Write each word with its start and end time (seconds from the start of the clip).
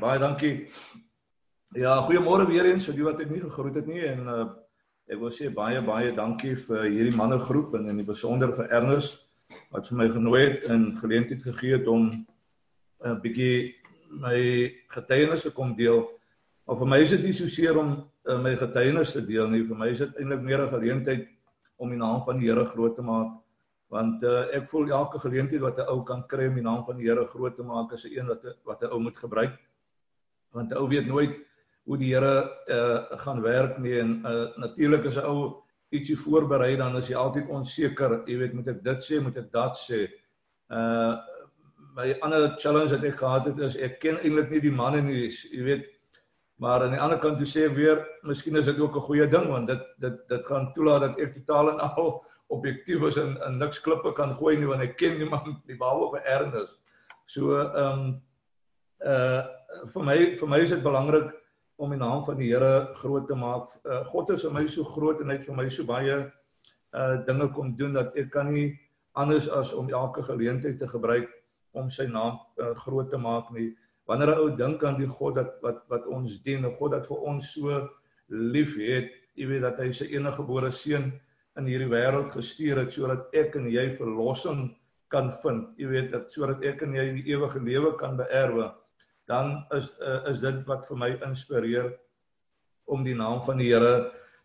baie 0.00 0.18
dankie. 0.18 0.68
Ja, 1.76 1.98
goeiemôre 2.06 2.46
weer 2.48 2.66
eens 2.70 2.86
vir 2.88 2.96
die 2.96 3.06
wat 3.06 3.20
ek 3.20 3.30
nie 3.30 3.42
gegroet 3.42 3.76
het 3.76 3.88
nie 3.90 4.00
en 4.08 4.28
uh, 4.30 4.44
ek 5.12 5.20
wil 5.20 5.32
sê 5.34 5.50
baie 5.52 5.80
baie 5.84 6.14
dankie 6.16 6.54
vir 6.56 6.86
hierdie 6.86 7.16
mannegroep 7.16 7.74
en 7.76 7.90
in 7.92 8.00
die 8.00 8.06
besonder 8.06 8.54
vir 8.56 8.70
Ernest 8.72 9.24
wat 9.72 9.88
vir 9.88 9.98
my 10.00 10.08
genooi 10.12 10.40
het 10.42 10.68
en 10.72 10.90
geleentheid 11.00 11.42
gegee 11.44 11.76
het 11.76 11.88
om 11.88 12.08
'n 12.08 12.24
uh, 13.04 13.16
bietjie 13.24 13.74
my 14.08 14.38
getuienis 14.94 15.44
te 15.44 15.52
kom 15.52 15.74
deel. 15.76 16.06
Maar 16.66 16.78
vir 16.80 16.88
my 16.88 16.98
is 17.04 17.10
dit 17.10 17.24
nie 17.24 17.34
so 17.36 17.48
seer 17.48 17.76
om 17.78 17.92
uh, 18.24 18.38
my 18.42 18.56
getuienis 18.56 19.12
te 19.12 19.20
deel 19.20 19.48
nie. 19.48 19.64
Vir 19.68 19.76
my 19.76 19.88
is 19.92 19.98
dit 19.98 20.16
eintlik 20.16 20.42
meer 20.42 20.64
'n 20.64 20.72
geleentheid 20.72 21.28
om 21.76 21.90
die 21.90 22.00
naam 22.00 22.24
van 22.24 22.40
die 22.40 22.48
Here 22.48 22.64
groot 22.64 22.96
te 22.96 23.02
maak 23.02 23.36
want 23.88 24.22
uh, 24.22 24.44
ek 24.52 24.68
voel 24.68 24.90
elke 24.92 25.18
geleentheid 25.18 25.62
wat 25.64 25.78
'n 25.78 25.88
ou 25.88 26.02
kan 26.04 26.26
kry 26.28 26.48
om 26.48 26.54
die 26.54 26.64
naam 26.64 26.84
van 26.84 26.96
die 26.96 27.08
Here 27.08 27.26
groot 27.26 27.56
te 27.56 27.62
maak 27.62 27.92
is 27.92 28.04
'n 28.04 28.18
een 28.18 28.26
wat 28.26 28.44
wat 28.64 28.82
'n 28.82 28.92
ou 28.92 29.00
moet 29.00 29.16
gebruik. 29.16 29.56
Want 30.56 30.74
ou 30.74 30.88
weet 30.88 31.06
nooit 31.06 31.36
hoe 31.88 31.98
die 31.98 32.12
Here 32.14 32.50
uh 32.68 33.18
gaan 33.24 33.42
werk 33.42 33.78
nie 33.78 33.98
en 34.00 34.20
uh 34.26 34.46
natuurlik 34.56 35.06
as 35.06 35.16
'n 35.16 35.24
ou 35.24 35.64
ietsie 35.90 36.16
voorberei 36.16 36.76
dan 36.76 36.96
is 36.96 37.08
jy 37.08 37.16
altyd 37.16 37.48
onseker. 37.48 38.22
Jy 38.26 38.38
weet 38.38 38.54
moet 38.54 38.68
ek 38.68 38.82
dit 38.84 39.04
sê, 39.04 39.20
moet 39.22 39.36
ek 39.36 39.52
dat 39.52 39.76
sê. 39.76 40.08
Uh 40.68 41.16
my 41.98 42.12
ander 42.22 42.54
challenge 42.62 42.92
wat 42.94 43.04
ek 43.04 43.16
gehad 43.18 43.46
het 43.46 43.58
is 43.58 43.76
ek 43.76 44.00
ken 44.00 44.20
eintlik 44.22 44.50
nie 44.50 44.60
die 44.60 44.74
manne 44.74 45.00
nie, 45.02 45.28
jy 45.28 45.62
weet. 45.64 45.86
Maar 46.62 46.84
aan 46.84 46.94
die 46.94 47.00
ander 47.00 47.18
kant 47.22 47.38
toe 47.38 47.46
sê 47.46 47.66
ek 47.66 47.74
weer, 47.74 48.02
miskien 48.26 48.56
is 48.56 48.66
dit 48.66 48.78
ook 48.78 48.96
'n 48.96 49.06
goeie 49.08 49.26
ding 49.26 49.48
want 49.48 49.66
dit 49.66 49.82
dit 49.98 50.16
dit 50.28 50.46
gaan 50.46 50.72
toelaat 50.74 51.00
dat 51.00 51.18
ek 51.18 51.34
totaal 51.34 51.72
en 51.72 51.80
al 51.80 52.24
objektief 52.56 53.02
is 53.02 53.16
en, 53.16 53.36
en 53.44 53.58
niks 53.58 53.80
klippe 53.80 54.12
kan 54.12 54.34
gooi 54.34 54.56
nie 54.56 54.66
want 54.66 54.82
ek 54.82 54.96
ken 54.96 55.18
niemand 55.18 55.46
nie 55.66 55.76
behalwe 55.76 56.16
vir 56.16 56.26
Ernest. 56.26 56.76
So 57.26 57.60
ehm 57.60 57.92
um, 57.92 58.22
uh 59.04 59.57
vir 59.94 60.04
my 60.04 60.16
vir 60.40 60.48
my 60.48 60.58
is 60.64 60.72
dit 60.72 60.82
belangrik 60.84 61.32
om 61.78 61.92
die 61.94 62.00
naam 62.00 62.24
van 62.26 62.38
die 62.40 62.50
Here 62.50 62.88
groot 62.98 63.28
te 63.28 63.36
maak. 63.38 63.70
Uh, 63.84 64.02
God 64.10 64.32
is 64.34 64.44
vir 64.46 64.54
my 64.56 64.64
so 64.66 64.84
groot 64.84 65.20
en 65.22 65.30
hy 65.30 65.38
het 65.38 65.46
vir 65.46 65.58
my 65.58 65.68
so 65.70 65.86
baie 65.88 66.18
uh 66.96 67.16
dinge 67.28 67.50
kom 67.52 67.74
doen 67.76 67.98
dat 67.98 68.16
ek 68.16 68.30
kan 68.32 68.48
nie 68.54 68.72
anders 69.20 69.48
as 69.52 69.74
om 69.76 69.90
elke 69.92 70.24
geleentheid 70.24 70.78
te 70.80 70.88
gebruik 70.88 71.28
om 71.76 71.90
sy 71.92 72.06
naam 72.08 72.40
uh, 72.56 72.72
groot 72.84 73.10
te 73.12 73.20
maak 73.20 73.52
nie. 73.52 73.74
Wanneer 74.08 74.32
'n 74.34 74.40
ou 74.40 74.50
dink 74.56 74.84
aan 74.84 74.98
die 74.98 75.10
God 75.20 75.36
dat 75.36 75.60
wat 75.62 75.84
wat 75.92 76.06
ons 76.06 76.40
dien, 76.42 76.64
'n 76.64 76.76
God 76.80 76.96
wat 76.96 77.06
vir 77.06 77.18
ons 77.32 77.52
so 77.54 77.88
lief 78.28 78.74
het, 78.76 79.12
jy 79.36 79.46
weet 79.46 79.62
dat 79.62 79.78
hy 79.78 79.92
sy 79.92 80.08
enige 80.16 80.40
gebore 80.40 80.72
seun 80.72 81.12
in 81.58 81.66
hierdie 81.66 81.92
wêreld 81.92 82.32
gestuur 82.32 82.78
het 82.78 82.92
sodat 82.92 83.34
ek 83.34 83.56
en 83.56 83.68
jy 83.70 83.96
verlossing 84.00 84.74
kan 85.12 85.32
vind. 85.42 85.68
Jy 85.76 85.88
weet 85.88 86.12
dat 86.12 86.32
sodat 86.32 86.64
ek 86.64 86.82
en 86.82 86.94
jy 86.94 87.12
die 87.20 87.28
ewige 87.34 87.60
lewe 87.60 87.96
kan 88.00 88.16
beerwe 88.16 88.72
dan 89.28 89.64
is 89.76 89.90
uh, 90.00 90.24
is 90.30 90.40
dit 90.40 90.60
wat 90.66 90.86
vir 90.88 91.00
my 91.04 91.10
inspireer 91.26 91.92
om 92.88 93.04
die 93.04 93.16
naam 93.16 93.42
van 93.44 93.60
die 93.60 93.70
Here 93.70 93.94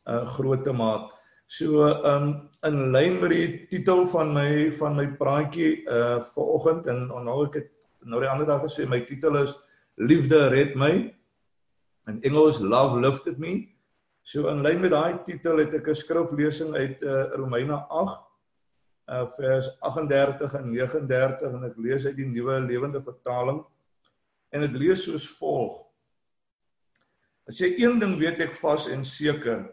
uh, 0.05 0.23
groot 0.35 0.65
te 0.67 0.73
maak. 0.75 1.11
So 1.47 1.87
um 2.07 2.49
in 2.67 2.91
lyn 2.91 3.19
met 3.21 3.31
die 3.31 3.47
titel 3.71 4.05
van 4.11 4.33
my 4.35 4.71
van 4.79 4.95
my 4.99 5.07
praatjie 5.19 5.83
uh 5.87 6.23
vanoggend 6.35 6.87
en 6.91 7.11
onthou 7.11 7.45
ek 7.47 7.59
het 7.61 7.69
nou 8.09 8.21
die 8.23 8.31
ander 8.31 8.47
dag 8.47 8.63
gesê 8.63 8.87
my 8.89 9.03
titel 9.07 9.37
is 9.39 9.53
liefde 9.95 10.39
red 10.51 10.75
my 10.79 10.91
in 12.11 12.19
Engels 12.23 12.59
love 12.59 12.99
lifted 12.99 13.39
me. 13.39 13.69
So 14.23 14.47
in 14.51 14.63
lyn 14.63 14.81
met 14.83 14.95
daai 14.95 15.23
titel 15.27 15.63
het 15.63 15.75
ek 15.75 15.87
'n 15.87 15.95
skriflesing 15.95 16.75
uit 16.75 17.03
uh 17.03 17.35
Romeine 17.39 17.79
8 17.89 18.19
uh 19.13 19.27
vers 19.37 19.67
38 19.79 20.55
en 20.59 20.71
39 20.71 21.47
en 21.51 21.69
ek 21.69 21.77
lees 21.77 22.05
uit 22.05 22.15
die 22.15 22.27
nuwe 22.27 22.59
lewende 22.67 23.03
vertaling 23.03 23.63
en 24.53 24.65
dit 24.67 24.75
lees 24.77 25.05
soos 25.05 25.25
volg. 25.39 25.79
Dit 27.49 27.59
sê 27.59 27.69
een 27.75 27.99
ding 27.99 28.15
weet 28.21 28.39
ek 28.45 28.55
vas 28.61 28.85
en 28.93 29.03
seker, 29.07 29.65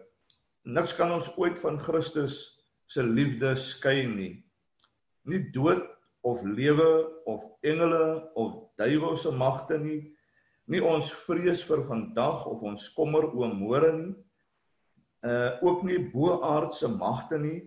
niks 0.67 0.97
kan 0.98 1.12
ons 1.14 1.28
ooit 1.39 1.59
van 1.62 1.78
Christus 1.81 2.41
se 2.91 3.05
liefde 3.05 3.53
skei 3.60 4.09
nie. 4.10 4.32
Nie 5.28 5.44
dood 5.54 5.84
of 6.27 6.41
lewe 6.43 6.88
of 7.31 7.44
engele 7.62 8.32
of 8.41 8.56
duiwelse 8.81 9.31
magte 9.37 9.78
nie, 9.78 10.00
nie 10.71 10.83
ons 10.83 11.12
vrees 11.27 11.62
vir 11.66 11.84
vandag 11.87 12.47
of 12.50 12.65
ons 12.66 12.88
kommer 12.97 13.28
oor 13.31 13.54
môre 13.54 13.93
nie. 13.97 14.12
Uh 15.27 15.60
ook 15.66 15.83
nie 15.84 15.99
boaardse 16.12 16.88
magte 16.88 17.38
nie. 17.38 17.59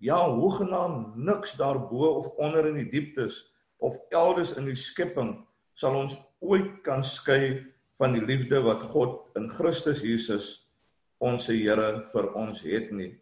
Ja, 0.00 0.18
hoegenaamd 0.28 1.16
niks 1.16 1.56
daarbo 1.60 2.16
of 2.20 2.28
onder 2.40 2.68
in 2.68 2.80
die 2.80 2.88
dieptes 2.92 3.42
of 3.84 3.96
elders 4.10 4.54
in 4.56 4.68
die 4.68 4.76
skepping 4.76 5.36
sal 5.76 5.96
ons 5.96 6.16
ooit 6.40 6.70
kan 6.86 7.04
skei 7.04 7.60
van 8.00 8.16
die 8.16 8.24
liefde 8.24 8.62
wat 8.64 8.84
God 8.92 9.36
in 9.36 9.48
Christus 9.52 10.02
Jesus 10.04 10.48
ons 11.24 11.48
Here 11.48 12.02
vir 12.12 12.32
ons 12.36 12.60
het 12.64 12.90
nie. 12.92 13.12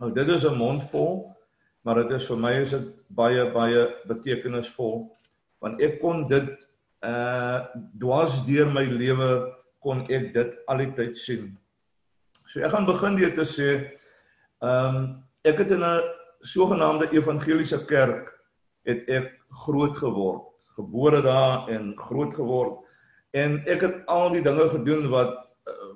Nou 0.00 0.10
dit 0.12 0.28
is 0.28 0.44
'n 0.44 0.56
mond 0.56 0.84
vol, 0.90 1.36
maar 1.84 2.02
dit 2.02 2.12
is 2.16 2.26
vir 2.28 2.36
my 2.36 2.52
is 2.60 2.70
dit 2.70 2.88
baie 3.08 3.44
baie 3.52 3.88
betekenisvol 4.08 5.08
want 5.60 5.80
ek 5.80 6.00
kon 6.00 6.28
dit 6.28 6.48
uh 7.04 7.68
dwars 8.00 8.44
deur 8.46 8.68
my 8.72 8.84
lewe 8.84 9.52
kon 9.80 10.00
ek 10.08 10.32
dit 10.34 10.56
altyd 10.68 11.16
sien. 11.16 11.56
So 12.48 12.60
ek 12.60 12.72
gaan 12.72 12.86
begin 12.86 13.16
deur 13.16 13.34
te 13.34 13.44
sê 13.44 13.70
ehm 14.60 14.96
um, 14.96 15.24
ek 15.44 15.58
het 15.58 15.70
in 15.70 15.84
'n 15.84 16.02
sogenaamde 16.40 17.08
evangeliese 17.12 17.84
kerk 17.86 18.32
het 18.84 19.08
ek 19.08 19.32
groot 19.64 19.96
geword 19.96 20.49
gebore 20.80 21.22
daar 21.22 21.68
en 21.68 21.92
groot 21.98 22.34
geword 22.34 22.80
en 23.36 23.60
ek 23.70 23.84
het 23.86 24.02
al 24.10 24.32
die 24.34 24.42
dinge 24.42 24.66
gedoen 24.72 25.08
wat 25.12 25.38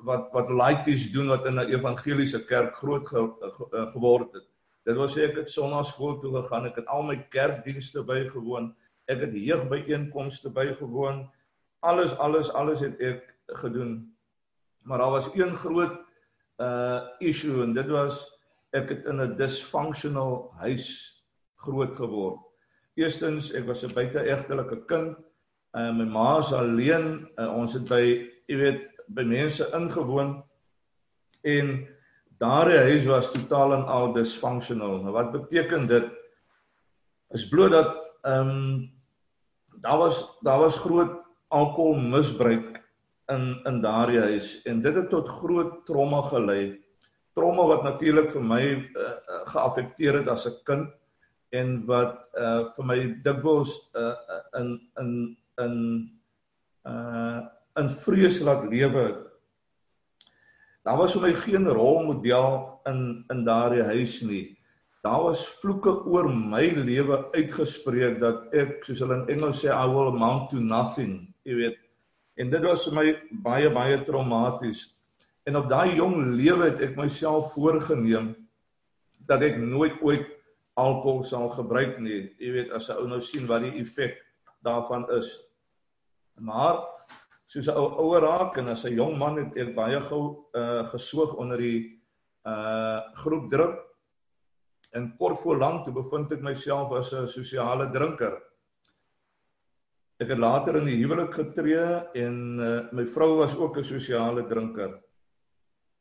wat 0.04 0.28
wat 0.32 0.50
laities 0.50 1.10
doen 1.12 1.30
wat 1.32 1.46
in 1.46 1.58
'n 1.58 1.72
evangeliese 1.72 2.44
kerk 2.46 2.76
groot 2.76 3.08
ge, 3.08 3.20
ge, 3.40 3.50
ge, 3.70 3.86
geword 3.92 4.32
het. 4.32 4.46
Dit 4.84 4.96
wil 4.96 5.08
sê 5.08 5.24
ek 5.28 5.36
het 5.36 5.50
sonnaarskool 5.50 6.18
toe 6.20 6.32
gegaan, 6.36 6.66
ek 6.66 6.76
het 6.76 6.86
al 6.86 7.02
my 7.02 7.16
kerkdienste 7.32 8.04
bygewoon, 8.04 8.74
ek 9.08 9.20
het 9.20 9.32
jeugbyeenkomste 9.32 10.52
bygewoon. 10.52 11.30
Alles 11.80 12.12
alles 12.18 12.52
alles 12.52 12.80
het 12.80 13.00
ek 13.00 13.34
gedoen. 13.46 14.14
Maar 14.84 14.98
daar 14.98 15.10
was 15.10 15.30
een 15.34 15.56
groot 15.56 16.00
uh 16.60 17.00
issue 17.18 17.62
en 17.62 17.72
dit 17.74 17.88
was 17.88 18.20
ek 18.70 18.88
het 18.88 19.04
in 19.04 19.20
'n 19.20 19.36
dysfunctional 19.36 20.52
huis 20.60 20.86
groot 21.56 21.96
geword. 21.96 22.43
Eerstens, 22.94 23.50
ek 23.52 23.66
was 23.66 23.82
'n 23.82 23.94
buiteegtelike 23.94 24.84
kind. 24.86 25.16
Uh, 25.74 25.90
my 25.90 26.04
ma 26.04 26.38
is 26.38 26.52
alleen. 26.52 27.28
Uh, 27.36 27.50
ons 27.50 27.72
het 27.74 27.88
by, 27.88 28.30
jy 28.46 28.56
weet, 28.56 28.82
by 29.08 29.24
mense 29.26 29.66
ingewoon 29.76 30.42
en 31.44 31.72
daardie 32.40 32.78
huis 32.88 33.04
was 33.04 33.32
totaal 33.34 33.74
en 33.76 33.84
al 33.90 34.12
dysfunctional. 34.14 35.02
Nou 35.02 35.12
wat 35.12 35.32
beteken 35.32 35.86
dit? 35.90 36.06
Is 37.36 37.48
bloot 37.48 37.74
dat 37.74 37.92
ehm 38.24 38.48
um, 38.48 38.92
daar 39.84 39.98
was 39.98 40.38
daar 40.40 40.58
was 40.62 40.78
groot 40.80 41.18
alkoholmisbruik 41.48 42.80
in 43.32 43.60
in 43.64 43.80
daardie 43.82 44.20
huis 44.20 44.62
en 44.64 44.80
dit 44.82 44.94
het 44.94 45.10
tot 45.10 45.28
groot 45.28 45.84
trauma 45.86 46.22
gelei. 46.30 46.80
Trauma 47.34 47.66
wat 47.66 47.82
natuurlik 47.82 48.30
vir 48.30 48.44
my 48.44 48.62
uh, 48.72 49.10
geaffekteer 49.52 50.22
het 50.22 50.28
as 50.28 50.46
'n 50.46 50.56
kind 50.64 50.88
en 51.54 51.76
wat 51.88 52.18
uh 52.38 52.66
vir 52.74 52.88
my 52.90 52.98
dikwels 53.26 53.72
uh 53.94 54.14
in 54.60 54.74
in 55.02 55.12
in 55.62 55.76
uh 56.90 57.40
in 57.78 57.90
vrees 58.04 58.40
laat 58.40 58.66
lewe. 58.70 59.06
Daar 60.84 60.98
was 61.00 61.14
vir 61.16 61.28
my 61.28 61.32
geen 61.44 61.68
rolmodel 61.68 62.58
in 62.90 63.24
in 63.32 63.46
daardie 63.46 63.86
huis 63.86 64.20
nie. 64.22 64.44
Daar 65.04 65.22
was 65.22 65.44
vloeke 65.60 65.92
oor 66.08 66.28
my 66.32 66.64
lewe 66.80 67.18
uitgespreek 67.36 68.20
dat 68.20 68.54
ek 68.56 68.84
soos 68.86 69.02
hulle 69.04 69.22
in 69.22 69.34
Engels 69.36 69.62
sê 69.62 69.70
I 69.70 69.86
will 69.90 70.14
amount 70.14 70.50
to 70.50 70.60
nothing, 70.60 71.26
jy 71.44 71.58
weet. 71.60 71.80
En 72.40 72.50
dit 72.50 72.64
was 72.64 72.86
vir 72.88 72.96
my 72.98 73.06
baie 73.44 73.70
baie 73.70 73.98
traumaties. 74.06 74.86
En 75.44 75.58
op 75.60 75.68
daai 75.68 75.96
jong 75.98 76.16
lewe 76.38 76.70
het 76.70 76.80
ek 76.88 76.96
myself 76.96 77.52
voorgenem 77.52 78.32
dat 79.28 79.44
ek 79.44 79.60
nooit 79.60 80.00
ooit 80.02 80.33
alkohol 80.80 81.22
sal 81.24 81.48
gebruik 81.54 81.98
nie. 82.02 82.34
Jy 82.38 82.52
weet 82.52 82.72
as 82.74 82.88
'n 82.90 82.98
ou 82.98 83.06
nou 83.06 83.20
sien 83.20 83.46
wat 83.46 83.62
die 83.62 83.80
effek 83.80 84.18
daarvan 84.62 85.06
is. 85.18 85.28
Maar 86.38 86.82
soos 87.46 87.68
'n 87.68 87.76
ou 87.76 87.88
ouer 88.04 88.22
raak 88.22 88.58
en 88.58 88.68
as 88.68 88.84
'n 88.84 88.96
jong 88.96 89.18
man 89.18 89.36
het 89.38 89.56
ek 89.56 89.74
baie 89.74 90.00
gou 90.00 90.50
uh 90.54 90.84
gesoog 90.90 91.34
onder 91.34 91.58
die 91.58 92.00
uh 92.46 93.00
groep 93.14 93.50
druk. 93.50 93.78
En 94.92 95.16
kort 95.18 95.38
voor 95.40 95.58
lank 95.58 95.84
toe 95.84 95.94
bevind 95.94 96.32
ek 96.32 96.42
myself 96.42 96.92
as 96.92 97.12
'n 97.12 97.28
sosiale 97.28 97.90
drinker. 97.90 98.42
Ek 100.20 100.28
het 100.28 100.38
later 100.38 100.76
in 100.76 100.86
die 100.86 101.02
huwelik 101.02 101.34
getree 101.34 102.02
en 102.14 102.58
uh, 102.60 102.92
my 102.92 103.04
vrou 103.04 103.36
was 103.38 103.56
ook 103.56 103.78
'n 103.78 103.84
sosiale 103.84 104.46
drinker. 104.46 105.02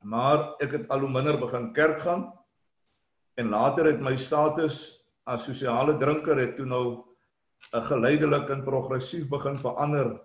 Maar 0.04 0.56
ek 0.62 0.72
het 0.72 0.90
al 0.90 1.00
hoe 1.00 1.10
minder 1.10 1.40
begin 1.40 1.74
kerk 1.74 2.02
gaan 2.02 2.43
en 3.36 3.50
later 3.50 3.86
het 3.86 4.02
my 4.02 4.16
status 4.18 5.06
as 5.26 5.46
sosiale 5.48 5.98
drinker 5.98 6.38
het 6.38 6.56
toe 6.58 6.66
nou 6.66 6.86
'n 6.94 7.78
uh, 7.78 7.86
geleidelik 7.88 8.50
en 8.50 8.64
progressief 8.64 9.30
begin 9.30 9.56
verander 9.58 10.20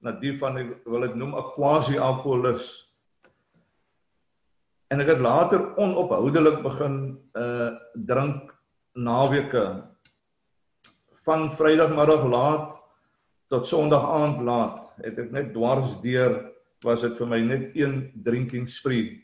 na 0.00 0.12
die 0.12 0.34
van 0.38 0.58
ek 0.58 0.84
wil 0.84 1.00
dit 1.00 1.14
noem 1.14 1.34
'n 1.34 1.50
quasi-alkoholus. 1.56 2.92
En 4.90 5.00
ek 5.00 5.06
het 5.06 5.20
later 5.20 5.74
onophoudelik 5.76 6.62
begin 6.62 7.18
uh 7.34 7.70
drink 7.94 8.52
naweke 8.94 9.82
van 11.24 11.50
Vrydagmiddag 11.56 12.24
laat 12.24 12.76
tot 13.48 13.66
Sondag 13.66 14.04
aand 14.10 14.40
laat. 14.40 14.92
Het 15.02 15.18
ek 15.18 15.30
net 15.30 15.52
dwars 15.54 16.00
deur 16.00 16.52
was 16.84 17.00
dit 17.00 17.16
vir 17.16 17.26
my 17.26 17.40
net 17.40 17.70
een 17.74 18.12
drinking 18.24 18.68
spree. 18.68 19.23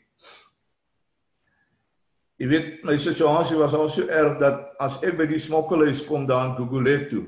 Jy 2.41 2.47
weet 2.49 2.69
my 2.87 2.95
situasie 2.97 3.59
was 3.59 3.75
al 3.77 3.89
so 3.93 4.07
erg 4.09 4.39
dat 4.41 4.71
as 4.81 4.97
ek 5.05 5.19
by 5.19 5.27
die 5.29 5.41
smokkelhuis 5.41 6.01
kom 6.07 6.25
daar 6.25 6.49
in 6.49 6.57
Gugulethu 6.57 7.27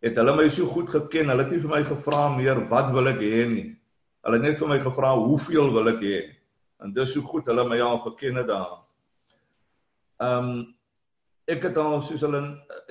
het 0.00 0.16
hulle 0.16 0.32
my 0.36 0.48
so 0.48 0.64
goed 0.72 0.88
geken, 0.88 1.28
hulle 1.28 1.44
het 1.44 1.52
nie 1.52 1.60
vir 1.60 1.72
my 1.74 1.82
gevra 1.84 2.22
meer 2.32 2.62
wat 2.70 2.88
wil 2.94 3.10
ek 3.10 3.20
hê 3.20 3.44
nie. 3.50 3.66
Hulle 4.24 4.38
het 4.38 4.46
net 4.46 4.60
vir 4.60 4.70
my 4.72 4.78
gevra 4.80 5.12
hoeveel 5.18 5.72
wil 5.74 5.92
ek 5.92 6.00
hê. 6.04 6.20
En 6.80 6.94
dis 6.96 7.12
so 7.12 7.24
goed 7.28 7.48
hulle 7.52 7.66
my 7.68 7.80
al 7.84 8.00
geken 8.06 8.40
het 8.40 8.48
daar. 8.48 8.78
Ehm 10.24 10.52
um, 10.52 10.60
ek 11.50 11.64
het 11.66 11.78
al 11.82 11.98
soos 12.06 12.22
hulle 12.22 12.40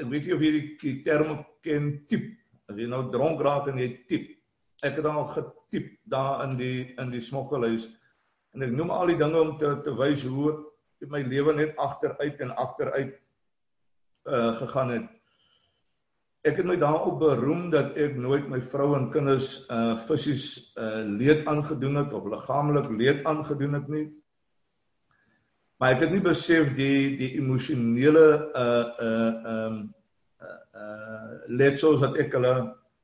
ek 0.02 0.08
weet 0.12 0.26
nie 0.28 0.34
of 0.36 0.42
jy 0.44 0.50
die, 0.52 0.64
die 0.82 0.96
term 1.06 1.38
ken 1.64 1.94
tip. 2.12 2.26
As 2.70 2.78
jy 2.78 2.90
nou 2.92 3.06
dronk 3.14 3.42
raak 3.42 3.70
en 3.72 3.80
jy 3.80 3.90
tip. 4.10 4.26
Ek 4.84 5.00
het 5.00 5.06
al 5.08 5.26
getip 5.32 5.94
daar 6.12 6.44
in 6.46 6.58
die 6.60 6.90
in 7.00 7.14
die 7.14 7.24
smokkelhuis 7.24 7.88
en 8.54 8.66
ek 8.66 8.74
noem 8.76 8.92
al 8.92 9.10
die 9.10 9.18
dinge 9.18 9.40
om 9.40 9.56
te 9.62 9.72
te 9.86 9.94
wys 9.98 10.26
hoe 10.28 10.52
my 11.08 11.22
lewe 11.24 11.54
net 11.56 11.78
agteruit 11.80 12.42
en 12.44 12.56
agteruit 12.56 13.16
uh 14.28 14.56
gegaan 14.60 14.90
het. 14.90 15.08
Ek 16.48 16.60
het 16.60 16.68
my 16.68 16.76
daarop 16.80 17.20
beroem 17.20 17.70
dat 17.72 17.96
ek 18.00 18.16
nooit 18.20 18.48
my 18.52 18.60
vrou 18.62 18.94
en 18.98 19.10
kinders 19.12 19.66
uh 19.72 19.96
fisies 20.08 20.74
uh 20.76 21.04
leed 21.08 21.48
aangedoen 21.48 22.02
het 22.04 22.14
of 22.14 22.28
liggaamlik 22.28 22.90
leed 22.92 23.24
aangedoen 23.24 23.80
het 23.80 23.88
nie. 23.88 24.08
Maar 25.80 25.96
ek 25.96 26.04
het 26.08 26.12
nie 26.12 26.24
besef 26.24 26.74
die 26.76 27.16
die 27.20 27.32
emosionele 27.40 28.28
uh 28.52 28.88
uh 29.08 29.32
um 29.54 29.80
uh, 30.44 30.60
uh 30.76 31.32
letsels 31.48 32.04
wat 32.04 32.20
ek 32.20 32.36
hulle 32.36 32.54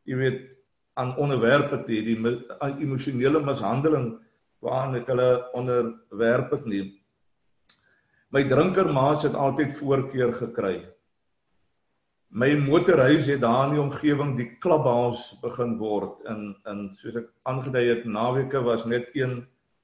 jy 0.06 0.20
weet 0.20 0.44
aan 0.96 1.16
onderwerp 1.20 1.72
het 1.72 1.88
die, 1.88 2.04
die 2.08 2.18
emosionele 2.84 3.42
mishandeling 3.44 4.14
waaraan 4.64 4.96
ek 5.00 5.10
hulle 5.12 5.30
onderwerp 5.58 6.54
het 6.56 6.68
nie. 6.72 6.86
My 8.34 8.44
drinkermaats 8.50 9.24
het 9.24 9.36
altyd 9.36 9.78
voorkeur 9.78 10.34
gekry 10.34 10.78
my 12.36 12.50
motorhuis 12.60 13.30
het 13.32 13.42
daar 13.42 13.70
in 13.70 13.78
die 13.78 13.82
omgewing 13.82 14.34
die 14.36 14.48
klubhaus 14.60 15.30
begin 15.40 15.78
word 15.80 16.24
in 16.32 16.42
in 16.72 16.82
soos 17.00 17.20
ek 17.22 17.30
aangedui 17.48 17.84
het 17.88 18.08
naweke 18.12 18.60
was 18.66 18.84
net 18.92 19.08
een 19.16 19.38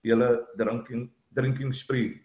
hele 0.04 0.32
drinking 0.60 1.06
drinking 1.38 1.72
spree. 1.72 2.18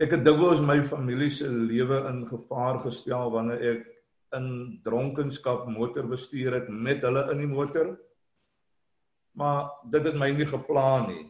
Ek 0.00 0.14
het 0.16 0.24
dikwels 0.24 0.62
my 0.64 0.78
familie 0.88 1.28
se 1.30 1.50
lewe 1.50 1.98
in 2.08 2.22
gevaar 2.30 2.80
gestel 2.86 3.34
wanneer 3.34 3.66
ek 3.74 3.84
in 4.38 4.48
dronkenskap 4.86 5.68
motor 5.68 6.08
bestuur 6.08 6.56
het 6.56 6.72
met 6.72 7.04
hulle 7.04 7.26
in 7.34 7.44
die 7.44 7.50
motor. 7.52 7.92
Maar 9.36 9.68
dit 9.92 10.08
het 10.08 10.16
my 10.16 10.30
nie 10.32 10.48
geplan 10.48 11.10
nie. 11.10 11.26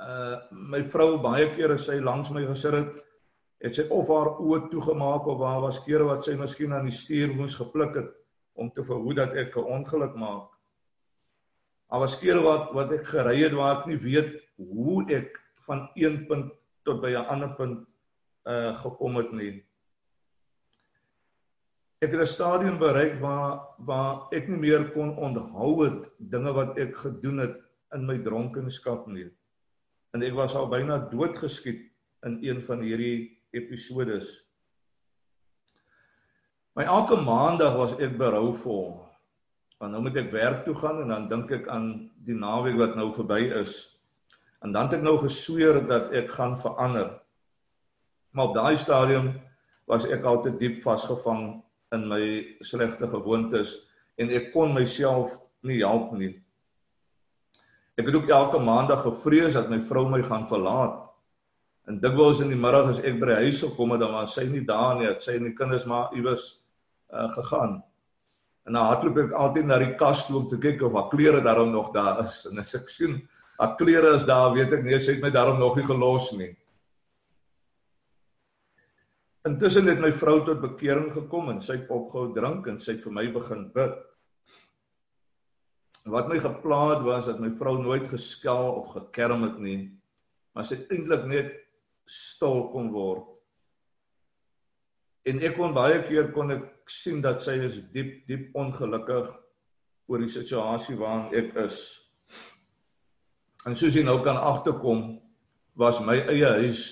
Uh 0.00 0.36
my 0.50 0.80
vrou 0.92 1.18
baie 1.20 1.48
kere 1.56 1.76
sy 1.78 1.98
langs 2.00 2.30
my 2.32 2.46
gesit 2.48 2.76
het 2.78 3.00
het 3.60 3.76
sy 3.76 3.84
of 3.92 4.08
haar 4.08 4.38
oë 4.40 4.70
toegemaak 4.72 5.26
of 5.28 5.42
daar 5.42 5.60
was 5.66 5.82
kere 5.84 6.06
wat 6.08 6.24
sy 6.24 6.36
miskien 6.40 6.72
aan 6.72 6.88
die 6.88 6.96
stuur 6.96 7.34
moes 7.36 7.58
gepluk 7.60 7.98
het 7.98 8.14
om 8.56 8.70
te 8.72 8.84
verhoed 8.84 9.20
dat 9.20 9.36
ek 9.36 9.56
'n 9.56 9.72
ongeluk 9.76 10.14
maak. 10.16 10.48
Daar 11.90 12.00
was 12.00 12.18
kere 12.18 12.40
wat 12.40 12.72
wat 12.72 12.92
ek 12.92 13.06
gery 13.06 13.36
het 13.42 13.52
waar 13.52 13.80
ek 13.80 13.86
nie 13.86 14.00
weet 14.00 14.40
hoe 14.56 15.04
ek 15.10 15.36
van 15.66 15.90
een 15.94 16.26
punt 16.26 16.52
tot 16.84 17.00
by 17.02 17.10
'n 17.10 17.26
ander 17.34 17.52
punt 17.56 17.86
uh 18.46 18.72
gekom 18.82 19.16
het 19.16 19.32
nie. 19.32 19.64
Ek 22.00 22.12
het 22.12 22.20
'n 22.20 22.26
stadium 22.26 22.78
bereik 22.78 23.20
waar 23.20 23.76
waar 23.78 24.32
ek 24.32 24.48
nie 24.48 24.58
meer 24.58 24.90
kon 24.92 25.16
onthou 25.16 25.84
het 25.84 26.08
dinge 26.18 26.52
wat 26.52 26.78
ek 26.78 26.96
gedoen 26.96 27.38
het 27.38 27.56
in 27.94 28.06
my 28.06 28.18
dronkenskap 28.18 29.06
nie. 29.06 29.28
En 30.14 30.24
ek 30.26 30.34
was 30.34 30.56
al 30.58 30.68
byna 30.70 30.98
doodgeskiet 31.10 31.84
in 32.26 32.38
een 32.42 32.62
van 32.66 32.82
hierdie 32.84 33.30
episodes. 33.56 34.28
My 36.78 36.86
elke 36.86 37.18
maandag 37.22 37.76
was 37.78 37.94
ek 37.98 38.18
berouvol. 38.18 38.98
Want 39.80 39.94
nou 39.94 40.02
moet 40.04 40.18
ek 40.20 40.32
werk 40.34 40.64
toe 40.66 40.74
gaan 40.76 41.00
en 41.04 41.14
dan 41.14 41.28
dink 41.30 41.54
ek 41.56 41.70
aan 41.72 42.10
die 42.26 42.36
naweek 42.36 42.76
wat 42.78 42.98
nou 42.98 43.08
verby 43.16 43.40
is. 43.62 43.78
En 44.60 44.74
dan 44.76 44.90
het 44.90 44.98
ek 44.98 45.06
nou 45.06 45.16
gesweer 45.22 45.80
dat 45.88 46.12
ek 46.12 46.34
gaan 46.36 46.58
verander. 46.60 47.14
Maar 48.36 48.50
op 48.50 48.58
daai 48.58 48.76
stadium 48.76 49.32
was 49.90 50.04
ek 50.06 50.26
al 50.28 50.42
te 50.44 50.52
diep 50.60 50.82
vasgevang 50.84 51.62
in 51.96 52.06
my 52.10 52.22
slegte 52.66 53.08
gewoontes 53.10 53.72
en 54.20 54.30
ek 54.36 54.52
kon 54.54 54.74
myself 54.76 55.32
nie 55.66 55.80
help 55.80 56.12
nie. 56.18 56.34
Ek 58.00 58.08
het 58.08 58.16
ook 58.16 58.32
elke 58.32 58.58
maandag 58.64 59.04
gevrees 59.04 59.56
dat 59.58 59.68
my 59.68 59.80
vrou 59.84 60.06
my 60.08 60.22
gaan 60.24 60.48
verlaat 60.48 61.10
En 61.90 61.98
dikwels 61.98 62.38
in 62.44 62.52
die 62.52 62.58
middag 62.58 62.92
as 62.92 62.98
ek 63.02 63.16
by 63.18 63.32
die 63.32 63.46
huis 63.48 63.60
gekom 63.64 63.94
het, 63.94 64.02
dan 64.04 64.12
was 64.14 64.36
sy 64.36 64.44
nie 64.46 64.62
daar 64.66 64.98
nie. 65.00 65.08
Sy 65.24 65.38
en 65.40 65.48
die 65.48 65.56
kinders 65.58 65.88
maar 65.90 66.12
iewers 66.14 66.44
uh, 67.10 67.26
gegaan. 67.34 67.80
En 68.68 68.76
dan 68.76 68.86
hardloop 68.86 69.18
ek 69.24 69.34
altyd 69.34 69.66
na 69.66 69.80
die 69.82 69.94
kas 69.98 70.26
toe 70.28 70.36
om 70.38 70.48
te 70.50 70.60
kyk 70.62 70.84
of 70.86 70.94
haar 70.94 71.08
klere 71.10 71.40
daarom 71.42 71.72
nog 71.74 71.90
daar 71.96 72.22
is. 72.28 72.44
En 72.50 72.62
as 72.62 72.70
ek 72.78 72.92
sien 72.92 73.18
haar 73.58 73.74
klere 73.80 74.14
is 74.20 74.28
daar, 74.28 74.52
weet 74.54 74.76
ek 74.76 74.84
nee, 74.86 75.00
sy 75.02 75.16
het 75.16 75.24
my 75.24 75.32
daarom 75.34 75.58
nog 75.58 75.80
nie 75.80 75.86
gelos 75.88 76.30
nie. 76.38 76.52
Intussen 79.48 79.88
het 79.88 79.98
my 80.04 80.12
vrou 80.12 80.36
tot 80.44 80.60
bekering 80.62 81.08
gekom 81.16 81.48
en 81.50 81.58
sy 81.64 81.80
het 81.80 81.90
opgehou 81.90 82.28
drink 82.36 82.68
en 82.70 82.78
sy 82.78 82.94
het 82.94 83.02
vir 83.06 83.16
my 83.18 83.26
begin 83.34 83.66
bid. 83.74 83.98
Wat 86.08 86.28
my 86.28 86.38
geplaag 86.40 87.02
was 87.04 87.26
dat 87.28 87.40
my 87.40 87.50
vrou 87.58 87.76
nooit 87.82 88.06
geskel 88.08 88.72
of 88.72 88.92
gekerm 88.94 89.42
het 89.44 89.58
nie, 89.60 89.80
maar 90.56 90.64
sy 90.64 90.78
eintlik 90.88 91.26
net 91.28 91.52
stil 92.08 92.70
kon 92.72 92.88
word. 92.94 93.26
En 95.28 95.42
ek 95.44 95.58
kon 95.58 95.76
baie 95.76 96.00
keer 96.08 96.32
kon 96.32 96.54
ek 96.54 96.64
sien 96.90 97.20
dat 97.20 97.44
sy 97.44 97.58
is 97.66 97.76
diep 97.92 98.24
diep 98.30 98.56
ongelukkig 98.56 99.28
oor 100.10 100.24
die 100.24 100.32
situasie 100.32 100.96
waarin 100.98 101.28
ek 101.36 101.52
is. 101.68 101.82
En 103.68 103.76
soos 103.76 103.94
jy 103.94 104.02
nou 104.06 104.16
kan 104.24 104.40
agterkom, 104.40 105.20
was 105.76 106.00
my 106.02 106.16
eie 106.32 106.48
huis 106.64 106.82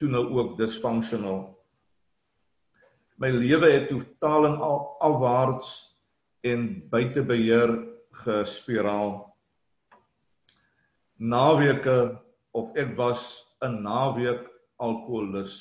toe 0.00 0.08
nou 0.08 0.24
ook 0.32 0.56
disfunctional. 0.58 1.52
My 3.20 3.28
lewe 3.30 3.68
het 3.70 3.90
totaal 3.92 4.48
en 4.48 4.56
al 4.64 4.80
afwaarts 5.04 5.74
en 6.48 6.64
buite 6.90 7.22
beheer 7.28 7.76
gespiraal. 8.22 9.14
Naweke 11.18 12.20
of 12.54 12.76
ek 12.76 12.96
was 12.96 13.22
'n 13.62 13.82
naweek 13.82 14.46
alkoholus. 14.78 15.54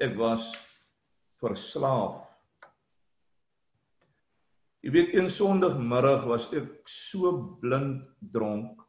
Ek 0.00 0.16
was 0.16 0.54
verslaaf. 1.40 2.24
Jy 4.82 4.90
weet 4.94 5.14
een 5.14 5.30
Sondagmiddag 5.30 6.24
was 6.24 6.52
ek 6.54 6.86
so 6.86 7.32
blind 7.60 8.06
dronk 8.32 8.84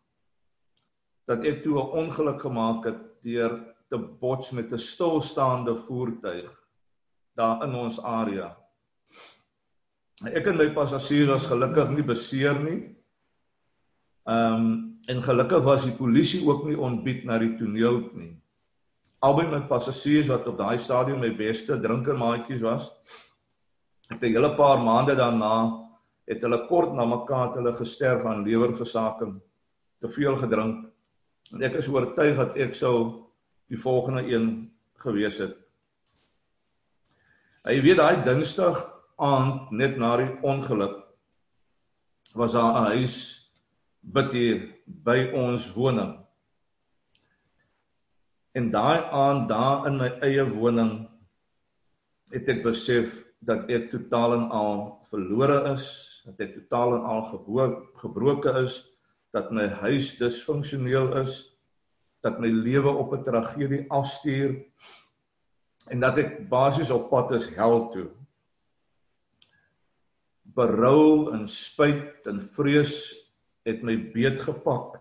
dat 1.25 1.45
ek 1.45 1.63
toe 1.63 1.77
'n 1.81 1.91
ongeluk 2.03 2.41
gemaak 2.41 2.85
het 2.85 3.01
deur 3.25 3.57
te 3.89 3.97
bots 3.97 4.51
met 4.51 4.71
'n 4.71 4.77
stilstaande 4.77 5.75
voertuig 5.75 6.49
daar 7.35 7.63
in 7.63 7.73
ons 7.75 8.01
area. 8.01 8.57
Ek 10.27 10.49
en 10.51 10.57
my 10.59 10.67
passasier 10.75 11.29
was 11.31 11.45
gelukkig 11.47 11.93
nie 11.95 12.03
beseer 12.03 12.57
nie. 12.59 12.79
Ehm 14.27 14.55
um, 14.55 14.77
en 15.09 15.21
gelukkig 15.23 15.63
was 15.63 15.85
die 15.87 15.95
polisie 15.95 16.41
ook 16.45 16.65
nie 16.67 16.75
ontbied 16.77 17.23
na 17.25 17.37
die 17.39 17.53
toneel 17.57 18.01
nie. 18.19 18.33
Albei 19.23 19.45
my 19.47 19.61
passasiers 19.69 20.27
wat 20.27 20.45
op 20.51 20.57
daai 20.59 20.77
stadium 20.77 21.23
my 21.23 21.31
beste 21.37 21.79
drinkermaatjies 21.79 22.59
was 22.61 22.89
het 24.11 24.21
'n 24.21 24.33
hele 24.35 24.51
paar 24.57 24.83
maande 24.83 25.15
daarna 25.15 25.87
het 26.27 26.41
hulle 26.41 26.67
kort 26.67 26.93
na 26.93 27.05
mekaar 27.05 27.55
hulle 27.55 27.73
gesterf 27.73 28.25
aan 28.25 28.43
lewerversaking 28.43 29.39
te 30.01 30.09
veel 30.09 30.35
gedrink. 30.35 30.85
En 31.53 31.63
ek 31.63 31.79
is 31.79 31.87
oortuig 31.87 32.35
dat 32.35 32.57
ek 32.57 32.75
sou 32.75 33.25
die 33.67 33.79
volgende 33.79 34.27
een 34.27 34.71
gewees 34.93 35.37
het. 35.37 35.55
Hy 37.63 37.81
weet 37.81 37.97
daai 37.97 38.23
dinsdag 38.23 38.98
aand 39.19 39.71
net 39.71 39.97
na 39.97 40.15
die 40.17 40.31
ongeluk 40.41 40.95
was 42.33 42.53
daar 42.53 42.73
'n 42.81 42.91
huis 42.95 43.17
bid 44.01 44.31
hier 44.31 44.57
by 44.87 45.31
ons 45.33 45.73
woning 45.75 46.19
En 48.59 48.69
daai 48.73 49.03
aand 49.13 49.49
daar 49.49 49.85
in 49.87 49.97
my 50.01 50.07
eie 50.25 50.43
woning 50.51 50.93
het 52.33 52.47
ek 52.49 52.63
besef 52.65 53.13
dat 53.45 53.69
ek 53.69 53.91
totaal 53.91 54.33
en 54.35 54.47
al 54.61 54.79
verlore 55.11 55.59
is 55.69 55.85
dat 56.25 56.41
ek 56.45 56.55
totaal 56.55 56.95
en 56.97 57.05
al 57.13 57.21
gebroke 58.01 58.53
is, 58.63 58.81
dat 59.33 59.53
my 59.53 59.67
huis 59.83 60.15
disfunksioneel 60.17 61.13
is, 61.21 61.37
dat 62.25 62.41
my 62.41 62.49
lewe 62.49 62.91
op 63.03 63.13
'n 63.13 63.23
tragedie 63.23 63.85
afstuur 63.99 64.57
en 65.93 65.99
dat 66.03 66.17
ek 66.17 66.49
basies 66.49 66.91
op 66.91 67.09
pad 67.13 67.31
is 67.37 67.47
hel 67.55 67.89
toe. 67.93 68.09
Berou 70.55 71.33
en 71.35 71.47
spyt 71.51 72.25
en 72.29 72.39
vrees 72.55 72.95
het 73.67 73.83
my 73.85 73.97
beet 74.13 74.39
gepak 74.41 74.97